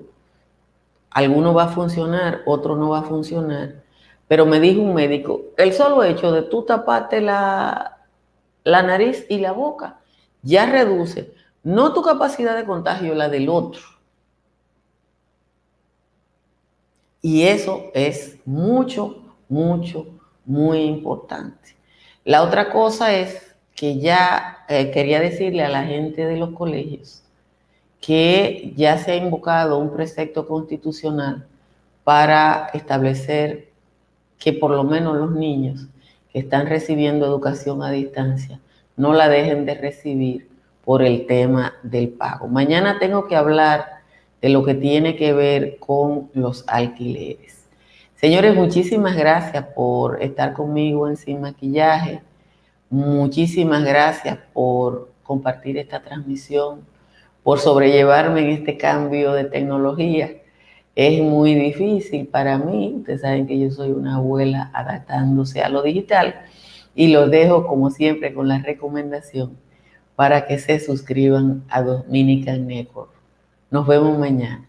alguno 1.14 1.54
va 1.54 1.64
a 1.64 1.68
funcionar, 1.68 2.42
otro 2.46 2.76
no 2.76 2.90
va 2.90 3.00
a 3.00 3.04
funcionar. 3.04 3.82
Pero 4.28 4.46
me 4.46 4.60
dijo 4.60 4.80
un 4.80 4.94
médico, 4.94 5.42
el 5.56 5.72
solo 5.72 6.04
hecho 6.04 6.32
de 6.32 6.42
tú 6.42 6.62
taparte 6.62 7.20
la, 7.20 7.98
la 8.64 8.82
nariz 8.82 9.26
y 9.28 9.38
la 9.38 9.52
boca 9.52 10.00
ya 10.42 10.66
reduce 10.66 11.34
no 11.62 11.92
tu 11.92 12.02
capacidad 12.02 12.56
de 12.56 12.64
contagio, 12.64 13.14
la 13.14 13.28
del 13.28 13.48
otro. 13.48 13.82
Y 17.20 17.42
eso 17.44 17.90
es 17.94 18.38
mucho, 18.44 19.36
mucho, 19.48 20.06
muy 20.44 20.80
importante. 20.80 21.76
La 22.24 22.42
otra 22.42 22.70
cosa 22.70 23.14
es 23.14 23.54
que 23.76 23.98
ya 24.00 24.64
eh, 24.68 24.90
quería 24.90 25.20
decirle 25.20 25.62
a 25.62 25.68
la 25.68 25.84
gente 25.84 26.26
de 26.26 26.36
los 26.36 26.50
colegios 26.50 27.21
que 28.02 28.74
ya 28.76 28.98
se 28.98 29.12
ha 29.12 29.16
invocado 29.16 29.78
un 29.78 29.92
precepto 29.92 30.46
constitucional 30.46 31.46
para 32.02 32.68
establecer 32.74 33.70
que 34.38 34.52
por 34.52 34.72
lo 34.72 34.82
menos 34.82 35.16
los 35.16 35.30
niños 35.30 35.86
que 36.32 36.40
están 36.40 36.66
recibiendo 36.66 37.24
educación 37.24 37.82
a 37.82 37.92
distancia 37.92 38.60
no 38.96 39.12
la 39.12 39.28
dejen 39.28 39.64
de 39.66 39.74
recibir 39.74 40.48
por 40.84 41.02
el 41.02 41.26
tema 41.26 41.74
del 41.84 42.08
pago. 42.08 42.48
Mañana 42.48 42.98
tengo 42.98 43.28
que 43.28 43.36
hablar 43.36 43.86
de 44.40 44.48
lo 44.48 44.64
que 44.64 44.74
tiene 44.74 45.14
que 45.14 45.32
ver 45.32 45.78
con 45.78 46.28
los 46.34 46.64
alquileres. 46.66 47.68
Señores, 48.16 48.56
muchísimas 48.56 49.16
gracias 49.16 49.64
por 49.76 50.20
estar 50.20 50.54
conmigo 50.54 51.08
en 51.08 51.16
Sin 51.16 51.40
Maquillaje. 51.40 52.20
Muchísimas 52.90 53.84
gracias 53.84 54.38
por 54.52 55.12
compartir 55.22 55.78
esta 55.78 56.02
transmisión, 56.02 56.80
por 57.42 57.58
sobrellevarme 57.58 58.40
en 58.42 58.50
este 58.50 58.76
cambio 58.76 59.32
de 59.32 59.44
tecnología. 59.44 60.30
Es 60.94 61.22
muy 61.22 61.54
difícil 61.54 62.26
para 62.26 62.58
mí, 62.58 62.94
ustedes 62.98 63.22
saben 63.22 63.46
que 63.46 63.58
yo 63.58 63.70
soy 63.70 63.90
una 63.90 64.16
abuela 64.16 64.70
adaptándose 64.74 65.62
a 65.62 65.68
lo 65.68 65.82
digital 65.82 66.42
y 66.94 67.08
los 67.08 67.30
dejo 67.30 67.66
como 67.66 67.90
siempre 67.90 68.34
con 68.34 68.48
la 68.48 68.58
recomendación 68.58 69.56
para 70.16 70.46
que 70.46 70.58
se 70.58 70.78
suscriban 70.78 71.64
a 71.68 71.82
Dominican 71.82 72.66
Network. 72.66 73.10
Nos 73.70 73.86
vemos 73.86 74.18
mañana. 74.18 74.68